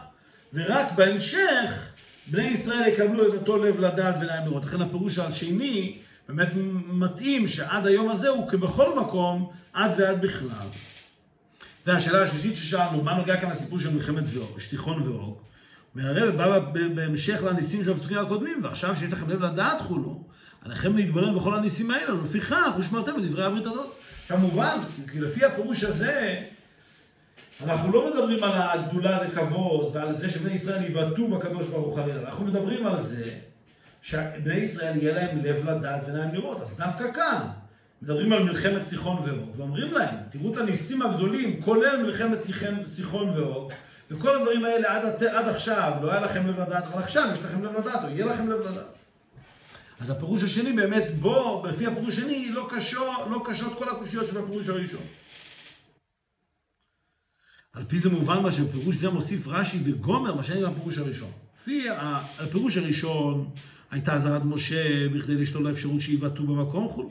[0.54, 1.88] ורק בהמשך,
[2.26, 4.64] בני ישראל יקבלו את אותו לב לדעת ולהם לראות.
[4.64, 5.98] לכן הפירוש השני,
[6.28, 6.48] באמת
[6.86, 10.68] מתאים שעד היום הזה הוא כבכל מקום, עד ועד בכלל.
[11.86, 15.38] והשאלה השלישית ששאלנו, מה נוגע כאן לסיפור של מלחמת ואוג, שטיחון ואוג?
[15.94, 16.58] והרב בא
[16.94, 20.24] בהמשך לניסים של הפסוקים הקודמים, ועכשיו שיש לכם לב לדעת חולו,
[20.64, 23.90] עליכם להתבונן בכל הניסים האלה, ולפיכך ושמרתם בדברי הברית הזאת.
[24.28, 24.78] כמובן,
[25.12, 26.42] כי לפי הפירוש הזה,
[27.64, 32.44] אנחנו לא מדברים על הגדולה וכבוד ועל זה שבני ישראל יבעטו בקדוש ברוך הוא אנחנו
[32.44, 33.30] מדברים על זה
[34.02, 36.60] שבני ישראל יהיה להם לב לדעת ועיניים לראות.
[36.60, 37.46] אז דווקא כאן,
[38.02, 42.38] מדברים על מלחמת סיחון ואוג, ואומרים להם, תראו את הניסים הגדולים, כולל מלחמת
[42.84, 43.72] סיחון ואוג,
[44.12, 47.64] וכל הדברים האלה עד, עד עכשיו לא היה לכם לב לדעת, אבל עכשיו יש לכם
[47.64, 48.96] לב לדעת, או יהיה לכם לב לדעת.
[50.00, 54.68] אז הפירוש השני באמת, בו, לפי הפירוש השני, לא, קשור, לא קשות כל הקושיות שבפירוש
[54.68, 55.02] הראשון.
[57.72, 61.30] על פי זה מובן מה שפירוש זה מוסיף רש"י וגומר, מה שאין בפירוש הראשון.
[61.56, 61.86] לפי
[62.38, 63.50] הפירוש הראשון,
[63.90, 67.10] הייתה אזהרת משה בכדי לשלול האפשרות שיבעטו במקום חולו.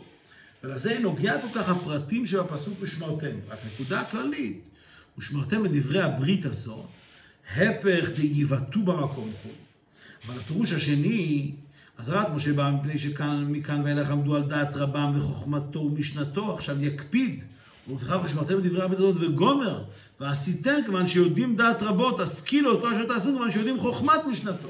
[0.63, 3.35] ולזה נוגע כל כך הפרטים של הפסוק ושמרתם.
[3.49, 4.70] רק נקודה כללית,
[5.17, 6.85] ושמרתם את דברי הברית הזו,
[7.57, 9.51] הפך דיבעטו במקום חול.
[10.27, 11.51] אבל הפירוש השני,
[11.97, 17.43] אזהרת משה בא מפני שמכאן ואילך עמדו על דעת רבם וחוכמתו ומשנתו, עכשיו יקפיד.
[17.87, 19.83] ולפיכך ושמרתם את דברי הברית הזאת וגומר,
[20.19, 24.67] ועשיתם כיוון שיודעים דעת רבות, השכילו את כל אשר תעשו כיוון שיודעים חוכמת משנתו.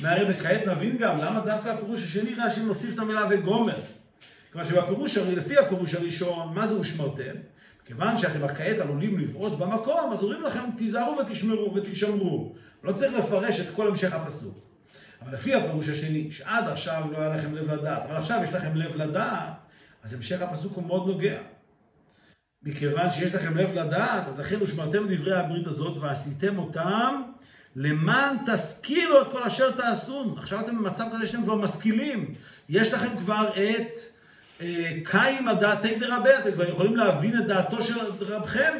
[0.00, 3.80] והרי וכעת נבין גם למה דווקא הפירוש השני רש"י מוסיף את המילה וגומר.
[4.52, 7.34] כיוון שבפירוש, לפי הפירוש הראשון, מה זה ושמרתם?
[7.88, 12.54] כיוון שאתם כעת עלולים לבעוט במקום, אז אומרים לכם, תיזהרו ותשמרו ותשמרו.
[12.84, 14.58] לא צריך לפרש את כל המשך הפסוק.
[15.22, 18.76] אבל לפי הפירוש השני, שעד עכשיו לא היה לכם לב לדעת, אבל עכשיו יש לכם
[18.76, 19.52] לב לדעת,
[20.02, 21.38] אז המשך הפסוק הוא מאוד נוגע.
[22.62, 27.22] מכיוון שיש לכם לב לדעת, אז לכן ושמרתם דברי הברית הזאת ועשיתם אותם
[27.76, 30.34] למען תשכילו את כל אשר תעשון.
[30.38, 32.34] עכשיו אתם במצב כזה שאתם כבר משכילים.
[32.68, 34.17] יש לכם כבר את
[35.04, 38.72] קיים הדעתי דרבה, אתם כבר יכולים להבין את דעתו של רבכם.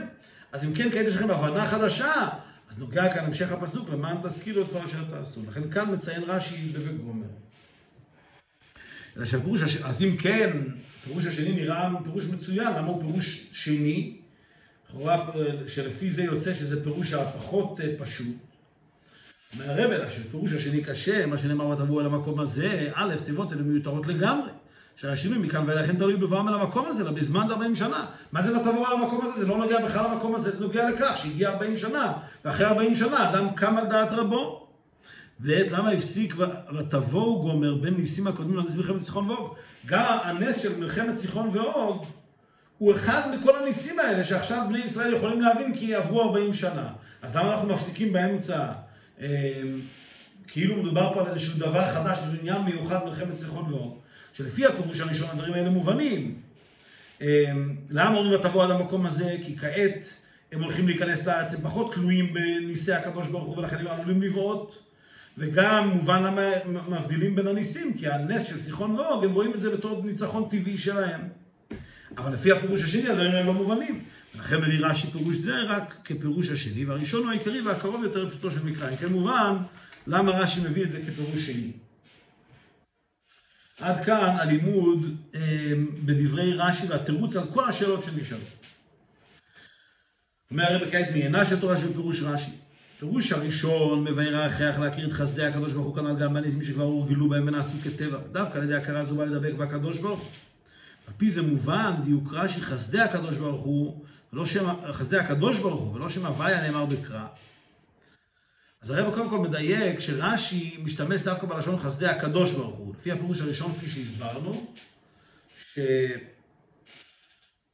[0.53, 2.29] אז אם כן, כעת יש לכם הבנה חדשה.
[2.71, 5.41] אז נוגע כאן המשך הפסוק, למען תשכילו את כל אשר תעשו.
[5.49, 7.27] לכן כאן מציין רש"י בבגומר.
[9.17, 9.77] אלא שהפירוש, הש...
[9.77, 10.51] אז אם כן,
[11.01, 14.17] הפירוש השני נראה פירוש מצוין, למה הוא פירוש שני?
[14.89, 15.31] לכאורה,
[15.67, 18.37] שלפי זה יוצא שזה פירוש הפחות אה, פשוט.
[19.53, 23.63] אומר הרב אלא שפירוש השני קשה, מה שנאמר ותבואו אל המקום הזה, א', תיבות אלה
[23.63, 24.51] מיותרות לגמרי.
[25.01, 28.07] שהשינוי מכאן אין תלוי בבואם אל המקום הזה, אלא בזמן 40 שנה.
[28.33, 29.39] מה זה ותבואו על המקום הזה?
[29.39, 32.13] זה לא נוגע בכלל למקום הזה, זה נוגע לכך שהגיע 40 שנה,
[32.45, 34.69] ואחרי 40 שנה אדם קם על דעת רבו.
[35.41, 36.35] ואת למה הפסיק
[36.79, 39.55] ותבואו גומר בין ניסים הקודמים לנס מלחמת סיחון ואוג?
[39.87, 42.05] גם הנס של מלחמת סיחון ואוג
[42.79, 46.89] הוא אחד מכל הניסים האלה שעכשיו בני ישראל יכולים להבין כי עברו 40 שנה.
[47.23, 48.67] אז למה אנחנו מפסיקים באמצע?
[49.21, 49.27] אמ,
[50.47, 53.99] כאילו מדובר פה על איזשהו דבר חדש, איזשהו עניין מיוחד מלחמת סיחון ואוג.
[54.39, 56.35] שלפי הפירוש הראשון הדברים האלה מובנים.
[57.21, 57.27] אמ,
[57.91, 59.37] למה אומרים ותבוא עד המקום הזה?
[59.43, 60.15] כי כעת
[60.53, 64.75] הם הולכים להיכנס לארץ, הם פחות תלויים בניסי הקדוש ברוך הוא ולכן הם עלולים לבעוט.
[65.39, 66.43] וגם מובן למה
[66.89, 70.79] מבדילים בין הניסים, כי הנס של סיחון ואוג, הם רואים את זה בתור ניצחון טבעי
[70.79, 71.21] שלהם.
[72.19, 74.05] אבל לפי הפירוש השני הדברים האלה לא מובנים.
[74.35, 78.63] ולכן מביא רש"י פירוש זה רק כפירוש השני, והראשון הוא העיקרי והקרוב יותר לפשוטו של
[78.63, 78.97] מקרא.
[78.97, 79.57] כן מובן
[80.07, 81.73] למה רש"י מביא את זה כפירוש שני.
[83.81, 85.73] עד כאן הלימוד אה,
[86.05, 88.41] בדברי רש"י והתירוץ על כל השאלות שנשאלו.
[90.51, 92.51] אומר הרב כעת מעיינה של תורה של פירוש רש"י.
[92.99, 97.29] פירוש הראשון מבאר ההכרח להכיר את חסדי הקדוש ברוך הוא כנ"ל גם בניזמים שכבר הורגלו
[97.29, 98.19] בהם ונעשו כטבע.
[98.33, 100.29] דווקא על ידי הכרה זו בא לדבק בקדוש ברוך הוא.
[101.07, 105.81] על פי זה מובן דיוק רש"י חסדי הקדוש ברוך הוא, ולא שם, חסדי הקדוש ברוך
[105.81, 107.27] הוא, ולא שם הוויה נאמר בקרא.
[108.83, 112.95] אז הרב קודם כל מדייק שרש"י משתמש דווקא בלשון חסדי הקדוש ברוך הוא.
[112.95, 114.67] לפי הפירוש הראשון, כפי שהסברנו,
[115.59, 116.19] שכל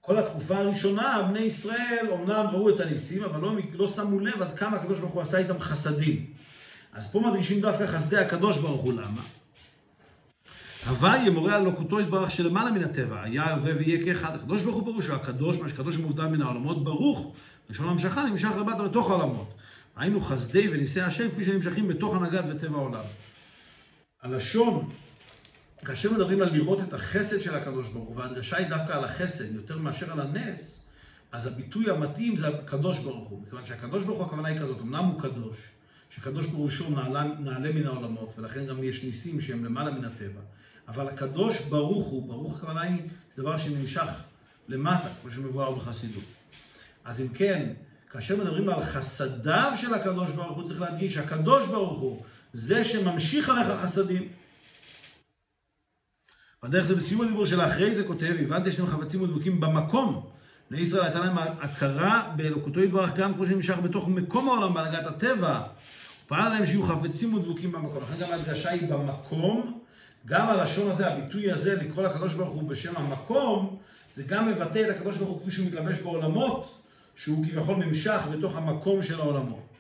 [0.00, 4.59] כל התקופה הראשונה, בני ישראל אומנם ראו את הניסים, אבל לא, לא שמו לב עד
[4.59, 6.26] כמה הקדוש ברוך הוא עשה איתם חסדים.
[6.92, 9.22] אז פה מדגישים דווקא חסדי הקדוש ברוך הוא, למה?
[10.86, 14.34] הוויה מורה על לוקותו יתברך שלמעלה מן הטבע, היה הווה ויהיה כאחד.
[14.34, 17.34] הקדוש ברוך הוא שהוא הקדוש, מה שקדוש מובדל מן העולמות, ברוך,
[17.70, 19.55] לשון המשכה נמשך למטה בתוך העולמות.
[19.97, 23.05] היינו חסדי וניסי השם כפי שנמשכים בתוך הנהגת וטבע העולם.
[24.22, 24.88] הלשון,
[25.84, 29.55] כאשר מדברים על לראות את החסד של הקדוש ברוך הוא, וההדגשה היא דווקא על החסד
[29.55, 30.86] יותר מאשר על הנס,
[31.32, 33.42] אז הביטוי המתאים זה הקדוש ברוך הוא.
[33.42, 35.57] מכיוון שהקדוש ברוך הוא הכוונה היא כזאת, אמנם הוא קדוש,
[36.11, 40.40] שקדוש הוא נעלה, נעלה מן העולמות, ולכן גם יש ניסים שהם למעלה מן הטבע.
[40.88, 43.03] אבל הקדוש ברוך הוא, ברוך הכוונה היא
[43.38, 44.09] דבר שנמשך
[44.68, 46.24] למטה, כמו שמבואר בחסידות.
[47.05, 47.72] אז אם כן,
[48.15, 53.49] כאשר מדברים על חסדיו של הקדוש ברוך הוא, צריך להדגיש שהקדוש ברוך הוא זה שממשיך
[53.49, 54.29] עליך חסדים.
[56.62, 60.31] בדרך זה בסיום הדיבור של אחרי זה כותב, הבנתי שאתם חפצים ודבוקים במקום.
[60.71, 65.59] בני ישראל הייתה להם הכרה באלוקותו יתברך גם כמו שנמשך בתוך מקום העולם בהנהגת הטבע.
[65.59, 65.67] הוא
[66.27, 68.03] פעל עליהם שיהיו חפצים ודבוקים במקום.
[68.03, 69.81] לכן גם ההדגשה היא במקום.
[70.27, 73.77] גם הלשון הזה, הביטוי הזה, לקרוא לקדוש ברוך הוא בשם המקום,
[74.12, 76.84] זה גם מבטא את הקדוש ברוך הוא כפי שהוא מתלבש בעולמות,
[77.17, 79.75] שהוא כביכול נמשך בתוך המקום של העולמות.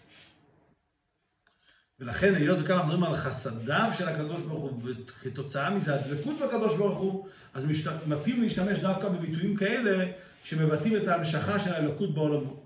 [2.00, 6.76] ולכן, היות וכאן אנחנו מדברים על חסדיו של הקדוש ברוך הוא, וכתוצאה מזה הדבקות בקדוש
[6.76, 7.92] ברוך הוא, אז משת...
[8.06, 10.06] מתאים להשתמש דווקא בביטויים כאלה,
[10.44, 12.64] שמבטאים את ההמשכה של האלוקות בעולמות.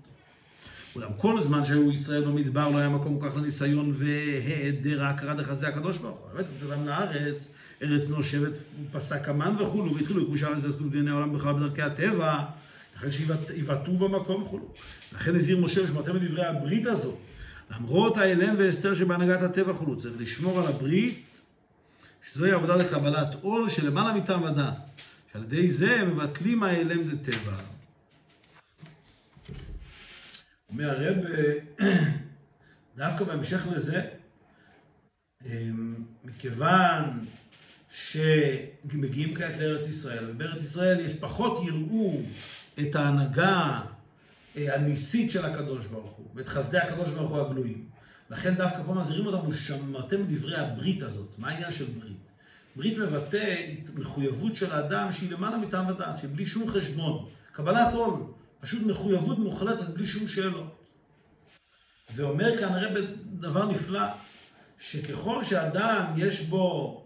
[0.95, 5.67] אולם כל זמן שהיו ישראל במדבר לא היה מקום כל כך לניסיון והיעדר ההכרה לחסדי
[5.67, 6.29] הקדוש ברוך הוא.
[6.33, 7.53] באמת כסדם לארץ,
[7.83, 8.57] ארץ נושבת,
[8.91, 12.43] פסק המן וכולו, והתחילו כמו שהארץ ועסקו בדיני העולם בכלל בדרכי הטבע,
[12.99, 14.73] לכן שיבעטו במקום וכולו.
[15.13, 17.17] לכן הזהיר משה ושמרתם את דברי הברית הזאת.
[17.71, 21.41] למרות ההלם והסתר שבהנהגת הטבע כולו, צריך לשמור על הברית,
[22.31, 24.73] שזוהי עבודה לקבלת עול שלמעלה מטעם ודעת.
[25.33, 27.55] שעל ידי זה מבטלים ההלם דטבע.
[30.69, 31.17] אומר הרב,
[32.97, 34.01] דווקא בהמשך לזה,
[35.45, 37.25] אמ, מכיוון
[37.91, 42.21] שמגיעים כעת לארץ ישראל, ובארץ ישראל יש פחות יראו
[42.81, 43.81] את ההנהגה
[44.57, 47.85] אה, הניסית של הקדוש ברוך הוא, ואת חסדי הקדוש ברוך הוא הגלויים.
[48.29, 51.35] לכן דווקא פה מזהירים אותנו, שמרתם דברי הברית הזאת.
[51.37, 52.29] מה העניין של ברית?
[52.75, 53.55] ברית מבטא
[53.95, 57.29] מחויבות של האדם שהיא למעלה מטעם ודעת, שבלי שום חשבון.
[57.51, 58.23] קבלת עול,
[58.59, 60.75] פשוט מחויבות מוחלטת בלי שום שאלות.
[62.15, 62.97] ואומר כאן הרב
[63.39, 64.01] דבר נפלא,
[64.79, 67.03] שככל שאדם יש בו,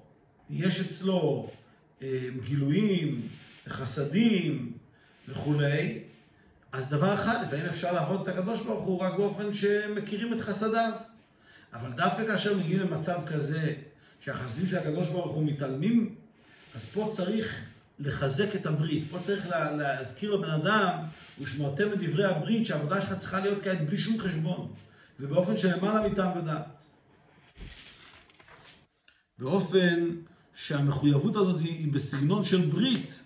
[0.50, 1.50] יש אצלו
[2.02, 3.28] אה, גילויים,
[3.68, 4.73] חסדים
[5.28, 6.00] וכולי,
[6.72, 10.92] אז דבר אחד, לפעמים אפשר לעבוד את הקדוש ברוך הוא רק באופן שמכירים את חסדיו.
[11.74, 13.74] אבל דווקא כאשר מגיעים למצב כזה,
[14.22, 16.16] שהחסדים של הקדוש ברוך הוא מתעלמים,
[16.76, 17.64] אז פה צריך
[18.00, 19.04] לחזק את הברית.
[19.12, 20.98] פה צריך לה, להזכיר לבן אדם,
[21.42, 24.74] ושמרתם את דברי הברית, שהעבודה שלך צריכה להיות כעת בלי שום חשבון,
[25.20, 26.82] ובאופן שלמעלה מטעם ודעת.
[29.38, 30.10] באופן
[30.56, 33.23] שהמחויבות הזאת היא בסגנון של ברית,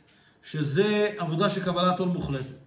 [0.52, 2.58] שזה עבודה של קבלת עול מוחלטת.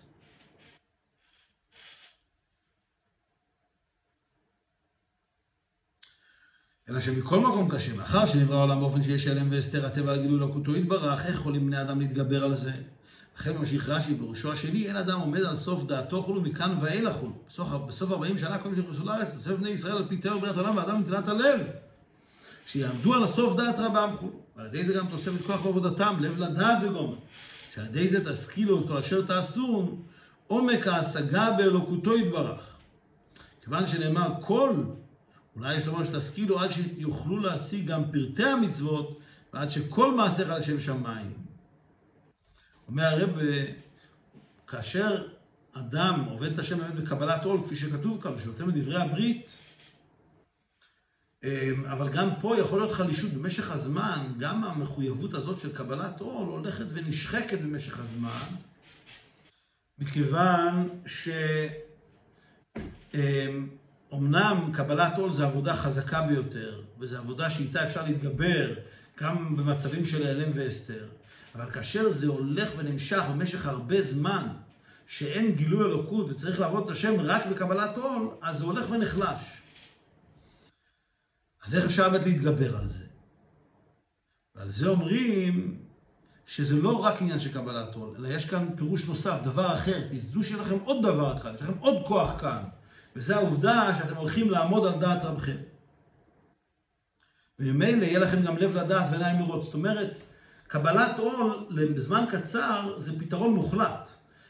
[6.89, 10.77] אלא שמכל מקום קשה, מאחר שנברא העולם באופן שיש שלם והסתר הטבע על גילוי לקותו
[10.77, 12.73] יתברך, איך יכולים בני אדם להתגבר על זה?
[13.39, 17.33] לכן ממשיך רש"י בראשו השני, אין אדם עומד על סוף דעתו חולו מכאן ואילך חולו.
[17.49, 20.57] בסוף, בסוף 40 שנה כל מי שנכנסו לארץ, לסבב בני ישראל על פי טבע בריאת
[20.57, 21.61] עולם ואדם מנתינת הלב.
[22.67, 24.41] שיעמדו על הסוף דעת רבם חולו.
[24.57, 27.17] ועל ידי זה גם תוספת כוח בעבודתם, לב לדעת וגומר.
[27.75, 29.99] שעל ידי זה תשכילו את כל אשר תעשו,
[30.47, 32.67] עומק ההשגה באלוקותו יתברך.
[33.63, 34.75] כיוון שנאמר כל
[35.57, 39.19] אולי יש לומר שתשכילו עד שיוכלו להשיג גם פרטי המצוות,
[39.53, 41.33] ועד שכל מעשיך לשם שמיים.
[42.89, 43.31] אומר הרב,
[44.67, 45.29] כאשר
[45.73, 49.51] אדם עובד את השם באמת בקבלת עול, כפי שכתוב כאן, ושנותן את דברי הברית,
[51.87, 56.85] אבל גם פה יכול להיות חלישות במשך הזמן, גם המחויבות הזאת של קבלת עול הולכת
[56.89, 58.47] ונשחקת במשך הזמן,
[59.99, 61.29] מכיוון ש...
[63.15, 63.69] אמ,
[64.73, 68.75] קבלת עול זה עבודה חזקה ביותר, וזו עבודה שאיתה אפשר להתגבר
[69.21, 71.09] גם במצבים של העלם והסתר,
[71.55, 74.47] אבל כאשר זה הולך ונמשך במשך הרבה זמן,
[75.07, 79.60] שאין גילוי אלוקות וצריך לעבוד את השם רק בקבלת עול, אז זה הולך ונחלש.
[81.67, 83.05] אז איך אפשר באמת להתגבר על זה?
[84.55, 85.81] ועל זה אומרים
[86.47, 90.07] שזה לא רק עניין של קבלת עול, אלא יש כאן פירוש נוסף, דבר אחר.
[90.09, 92.63] תזדו שיהיה לכם עוד דבר כאן, יש לכם עוד כוח כאן.
[93.17, 95.57] וזה העובדה שאתם הולכים לעמוד על דעת רבכם.
[97.59, 99.63] וממילא יהיה לכם גם לב לדעת ועיניים לראות.
[99.63, 100.19] זאת אומרת,
[100.67, 104.09] קבלת עול בזמן קצר זה פתרון מוחלט.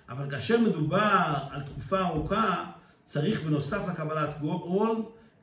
[0.09, 2.65] אבל כאשר מדובר על תקופה ארוכה,
[3.03, 5.03] צריך בנוסף לקבלת עול,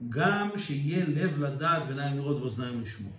[0.09, 3.11] גם שיהיה לב לדעת ועיניים לראות ואוזניים לשמוע.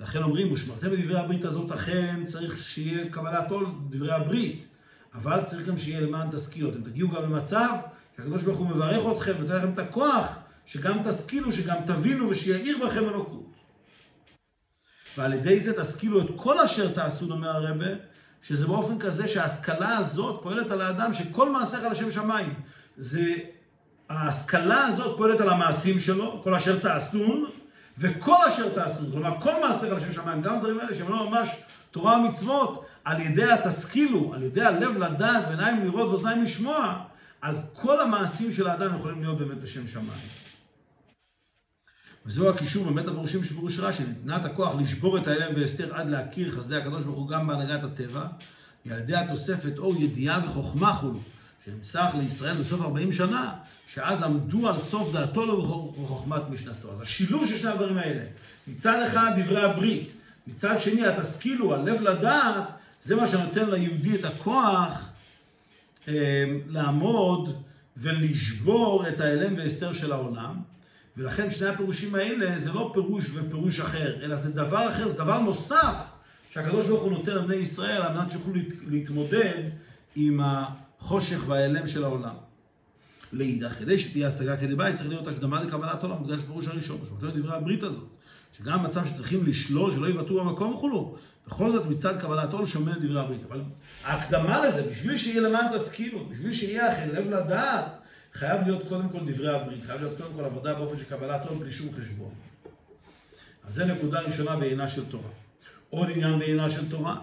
[0.00, 4.66] לכן אומרים, ושמרתם בדברי הברית הזאת, אכן צריך שיהיה קבלת עול דברי הברית,
[5.14, 6.70] אבל צריך גם שיהיה למען תשכילו.
[6.70, 7.74] אתם תגיעו גם למצב
[8.16, 13.08] שהקדוש ברוך הוא מברך אתכם ונותן לכם את הכוח, שגם תשכילו, שגם תבינו ושיעיר בכם
[13.08, 13.52] אלוקות.
[15.16, 17.86] ועל ידי זה תשכילו את כל אשר תעשו, אומר הרבה,
[18.42, 22.54] שזה באופן כזה שההשכלה הזאת פועלת על האדם שכל מעשיך לשם שמיים.
[22.96, 23.34] זה,
[24.12, 27.50] ההשכלה הזאת פועלת על המעשים שלו, כל אשר תעשון,
[27.98, 31.48] וכל אשר תעשו, כלומר כל מעשיך לשם שמיים, גם הדברים האלה שהם לא ממש
[31.90, 37.04] תורה ומצוות, על ידי התשכילו, על ידי הלב לדעת ועיניים לראות ואוזניים לשמוע,
[37.42, 40.28] אז כל המעשים של האדם יכולים להיות באמת לשם שמיים.
[42.26, 46.50] וזהו הקישור באמת הפירושים של פירוש רש"י, נתנת הכוח לשבור את ההלם והסתר עד להכיר
[46.50, 48.26] חסדי הקדוש ברוך הוא גם בהנהגת הטבע,
[48.84, 51.20] היא על ידי התוספת אור ידיעה וחוכמה חולו,
[51.64, 53.54] שנמסך לישראל בסוף 40 שנה,
[53.94, 56.92] שאז עמדו על סוף דעתו לו וחוכמת משנתו.
[56.92, 58.24] אז השילוב של שני הדברים האלה,
[58.66, 60.12] מצד אחד דברי הברית,
[60.46, 65.08] מצד שני התשכילו, הלב לדעת, זה מה שנותן ליהודי את הכוח
[66.08, 67.62] אה, לעמוד
[67.96, 70.54] ולשבור את ההלם והסתר של העולם.
[71.16, 75.38] ולכן שני הפירושים האלה זה לא פירוש ופירוש אחר, אלא זה דבר אחר, זה דבר
[75.38, 75.96] נוסף
[76.50, 78.52] שהקדוש ברוך הוא נותן לבני ישראל על מנת שיוכלו
[78.86, 79.62] להתמודד
[80.16, 80.40] עם
[81.02, 82.34] החושך וההלם של העולם.
[83.32, 87.30] לאידך, כדי שתהיה השגה כדי בית, צריך להיות הקדמה לקבלת עולם, בגלל שפירוש הראשון, שמותנו
[87.30, 88.08] דברי הברית הזאת,
[88.58, 93.20] שגם מצב שצריכים לשלול, שלא יוותרו במקום וכולו, בכל זאת מצד קבלת עול שומע דברי
[93.20, 93.44] הברית.
[93.48, 93.62] אבל
[94.04, 97.86] ההקדמה לזה, בשביל שיהיה למען תשכילו, בשביל שיהיה אחרי לב לדעת,
[98.32, 101.58] חייב להיות קודם כל דברי הברית, חייב להיות קודם כל עבודה באופן של קבלת עול
[101.58, 102.30] בלי שום חשבון.
[103.66, 105.30] אז זה נקודה ראשונה בעינה של תורה.
[105.90, 107.16] עוד עניין בעינה של תורה.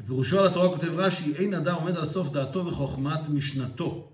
[0.00, 4.08] בפירושו על התורה כותב רש"י, אין אדם עומד על סוף דעתו וחוכמת משנתו.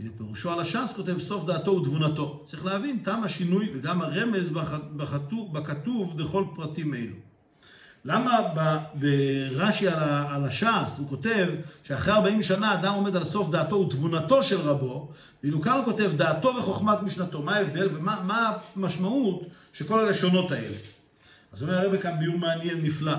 [0.00, 2.42] בפירושו על הש"ס כותב סוף דעתו ותבונתו.
[2.44, 4.50] צריך להבין, תם השינוי וגם הרמז
[4.96, 7.14] בכתוב, בכתוב לכל פרטים אלו.
[8.04, 8.38] למה
[8.94, 9.88] ברש"י
[10.28, 11.48] על הש"ס הוא כותב
[11.84, 15.08] שאחרי 40 שנה אדם עומד על סוף דעתו ותבונתו של רבו,
[15.42, 17.42] ואילו כאן הוא כותב דעתו וחוכמת משנתו.
[17.42, 20.76] מה ההבדל ומה המשמעות של כל הלשונות האלה?
[21.52, 23.16] אז אומר הרב כאן ביור מעניין נפלא.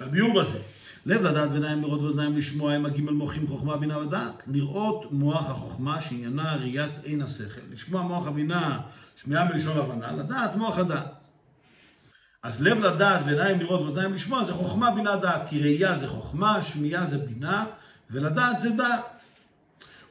[0.00, 0.58] הביור בזה,
[1.06, 4.42] לב לדעת ועיניים לראות ואוזניים לשמוע הם הגימל מוחים חוכמה בינה ודעת.
[4.46, 7.60] לראות מוח החוכמה שעניינה ראיית עין השכל.
[7.72, 8.80] לשמוע מוח הבינה,
[9.16, 11.14] שמיעה בלשון הבנה, לדעת מוח הדעת.
[12.42, 16.62] אז לב לדעת ועיניים לראות ואוזניים לשמוע זה חוכמה בינה דעת, כי ראייה זה חוכמה,
[16.62, 17.64] שמיעה זה בינה,
[18.10, 19.24] ולדעת זה דעת.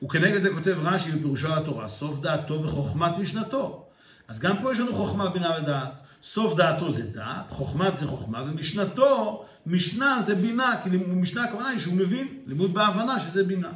[0.03, 3.85] וכנגד זה כותב רש"י בפירושו על התורה, סוף דעתו וחוכמת משנתו.
[4.27, 6.04] אז גם פה יש לנו חוכמה בינה ודעת.
[6.25, 11.79] סוף דעתו זה דעת, חוכמת זה חוכמה, ומשנתו, משנה זה בינה, כי משנה הכוונה היא
[11.79, 13.69] שהוא מבין, לימוד בהבנה שזה בינה.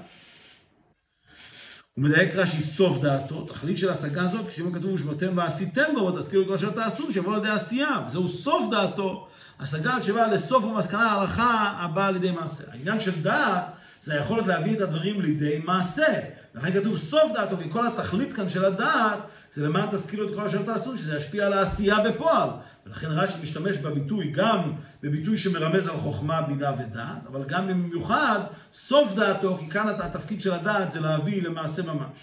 [1.94, 6.46] הוא מדייק רש"י סוף דעתו, תכלית של השגה הזאת, כשאם כתוב ושמרתם ועשיתם בו, ותזכירו
[6.48, 9.28] כל אשר תעשו, שיבוא לידי עשייה, וזהו סוף דעתו,
[9.60, 12.64] השגה שבאה לסוף המסקנה ההלכה הבאה על ידי מעשה.
[12.72, 13.64] העניין של דעת
[14.02, 16.20] זה היכולת להביא את הדברים לידי מעשה.
[16.56, 19.20] לכן כתוב סוף דעתו, כי כל התכלית כאן של הדעת
[19.52, 22.50] זה למען תשכילו את כל אשר תעשו, שזה ישפיע על העשייה בפועל.
[22.86, 24.74] ולכן רש"י משתמש בביטוי, גם
[25.04, 28.40] בביטוי שמרמז על חוכמה, בינה ודעת, אבל גם במיוחד
[28.74, 32.18] סוף דעתו, כי כאן התפקיד של הדעת זה להביא למעשה ממש.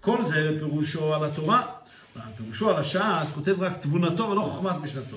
[0.00, 1.62] כל זה פירושו על התורה.
[2.36, 5.16] פירושו על השעה, אז כותב רק תבונתו ולא חוכמת משנתו.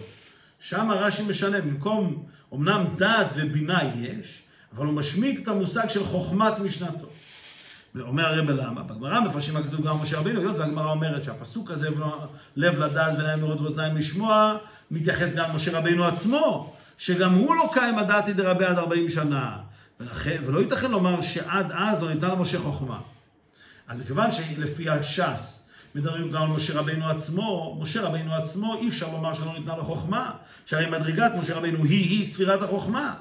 [0.59, 4.43] שם רש"י משנה, במקום, אמנם דעת ובינה יש,
[4.75, 7.07] אבל הוא משמיט את המושג של חוכמת משנתו.
[8.01, 8.83] אומר הרב למה?
[8.83, 11.89] בגמרא מפרשים מה כתוב גם משה רבינו, היות והגמרא אומרת שהפסוק הזה,
[12.55, 14.57] לב לדעת ועיניים לראות ואוזניים לשמוע,
[14.91, 19.57] מתייחס גם למשה רבינו עצמו, שגם הוא לא קיים הדעתי דרבי עד 40 שנה.
[19.99, 22.99] ולכן, ולא ייתכן לומר שעד אז לא ניתן למשה חוכמה.
[23.87, 25.63] אז מכיוון שלפי הש"ס
[25.95, 29.83] מדברים גם על משה רבינו עצמו, משה רבינו עצמו אי אפשר לומר שלא ניתנה לו
[29.83, 30.31] חוכמה,
[30.65, 33.13] שהרי מדרגת משה רבינו היא-היא ספירת החוכמה.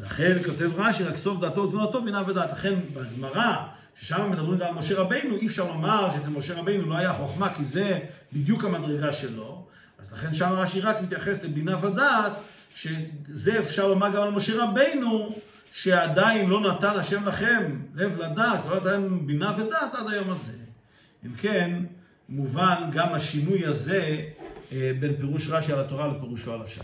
[0.00, 2.52] ולכן כותב רש"י, רק סוף דעתו ותבונתו בינה ודעת.
[2.52, 3.54] לכן בגמרא,
[4.00, 7.54] ששם מדברים גם על משה רבינו, אי אפשר לומר שאצל משה רבינו לא היה חוכמה,
[7.54, 7.98] כי זה
[8.32, 9.66] בדיוק המדרגה שלו.
[9.98, 12.32] אז לכן שם רש"י רק מתייחס לבינה ודעת,
[12.74, 15.36] שזה אפשר לומר גם על משה רבינו,
[15.72, 20.52] שעדיין לא נתן השם לכם לב לדעת, לא נתן בינה ודעת עד היום הזה.
[21.26, 21.84] אם כן,
[22.28, 24.20] מובן גם השינוי הזה
[24.72, 26.74] אה, בין פירוש רש"י על התורה לפירושו על השם.